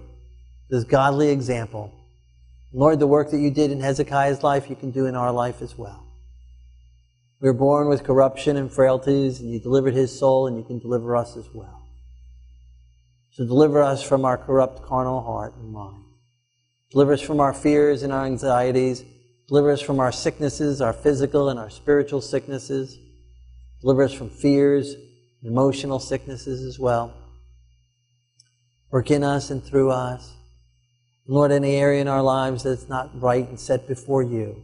this 0.70 0.84
godly 0.84 1.30
example. 1.30 1.94
Lord, 2.72 3.00
the 3.00 3.08
work 3.08 3.32
that 3.32 3.40
you 3.40 3.52
did 3.52 3.72
in 3.72 3.82
Hezekiah's 3.82 4.44
life, 4.44 4.70
you 4.70 4.76
can 4.76 4.92
do 4.92 5.08
in 5.08 5.16
our 5.16 5.32
life 5.32 5.62
as 5.62 5.78
well. 5.78 6.06
We 7.42 7.48
were 7.48 7.54
born 7.54 7.88
with 7.88 8.04
corruption 8.04 8.58
and 8.58 8.72
frailties, 8.72 9.40
and 9.40 9.50
you 9.50 9.60
delivered 9.60 9.94
his 9.94 10.18
soul, 10.18 10.46
and 10.48 10.58
you 10.58 10.64
can 10.64 10.80
deliver 10.80 11.16
us 11.16 11.36
as 11.38 11.50
well. 11.54 11.76
to 13.36 13.46
deliver 13.46 13.82
us 13.82 14.04
from 14.04 14.26
our 14.26 14.38
corrupt 14.38 14.84
carnal 14.84 15.22
heart 15.22 15.56
and 15.56 15.72
mind. 15.72 16.04
Deliver 16.92 17.14
us 17.14 17.22
from 17.22 17.40
our 17.40 17.54
fears 17.54 18.04
and 18.04 18.12
our 18.12 18.26
anxieties. 18.26 19.04
Deliver 19.48 19.72
us 19.72 19.82
from 19.82 20.00
our 20.02 20.12
sicknesses, 20.12 20.82
our 20.82 20.92
physical 20.92 21.48
and 21.48 21.58
our 21.58 21.70
spiritual 21.70 22.20
sicknesses. 22.20 22.98
Deliver 23.80 24.04
us 24.04 24.14
from 24.14 24.30
fears, 24.30 24.96
emotional 25.42 26.00
sicknesses 26.00 26.62
as 26.64 26.78
well. 26.80 27.14
Work 28.92 29.10
in 29.10 29.24
us 29.24 29.52
and 29.52 29.64
through 29.64 29.92
us. 29.92 30.36
Lord, 31.32 31.52
any 31.52 31.76
area 31.76 32.02
in 32.02 32.08
our 32.08 32.24
lives 32.24 32.64
that's 32.64 32.90
not 32.90 33.22
right 33.22 33.48
and 33.48 33.60
set 33.60 33.88
before 33.88 34.24
you, 34.24 34.64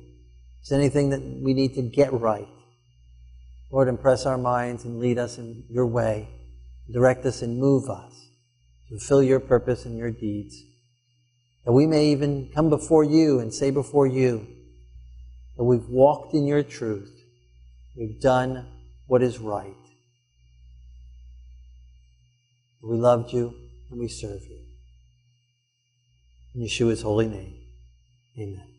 is 0.64 0.72
anything 0.72 1.12
that 1.12 1.22
we 1.22 1.54
need 1.54 1.76
to 1.76 1.84
get 1.84 2.12
right, 2.12 2.48
Lord, 3.72 3.88
impress 3.88 4.26
our 4.26 4.40
minds 4.40 4.84
and 4.84 5.00
lead 5.00 5.20
us 5.20 5.38
in 5.38 5.66
your 5.70 5.86
way. 5.86 6.28
Direct 6.92 7.24
us 7.28 7.44
and 7.44 7.60
move 7.60 7.88
us 7.88 8.30
to 8.90 8.98
fulfill 8.98 9.22
your 9.22 9.40
purpose 9.40 9.86
and 9.86 9.96
your 9.96 10.10
deeds. 10.10 10.64
That 11.66 11.72
we 11.72 11.86
may 11.86 12.08
even 12.08 12.50
come 12.52 12.72
before 12.72 13.04
you 13.04 13.40
and 13.40 13.54
say 13.54 13.70
before 13.70 14.08
you 14.08 14.48
that 15.58 15.64
we've 15.64 15.88
walked 15.88 16.34
in 16.34 16.48
your 16.48 16.64
truth. 16.64 17.12
We've 17.96 18.20
done 18.20 18.66
what 19.06 19.22
is 19.22 19.38
right. 19.38 19.76
We 22.82 22.98
loved 22.98 23.34
you 23.34 23.54
and 23.92 24.00
we 24.00 24.08
serve 24.08 24.42
you. 24.50 24.65
In 26.56 26.62
Yeshua's 26.62 27.02
holy 27.02 27.28
name, 27.28 27.54
amen. 28.40 28.75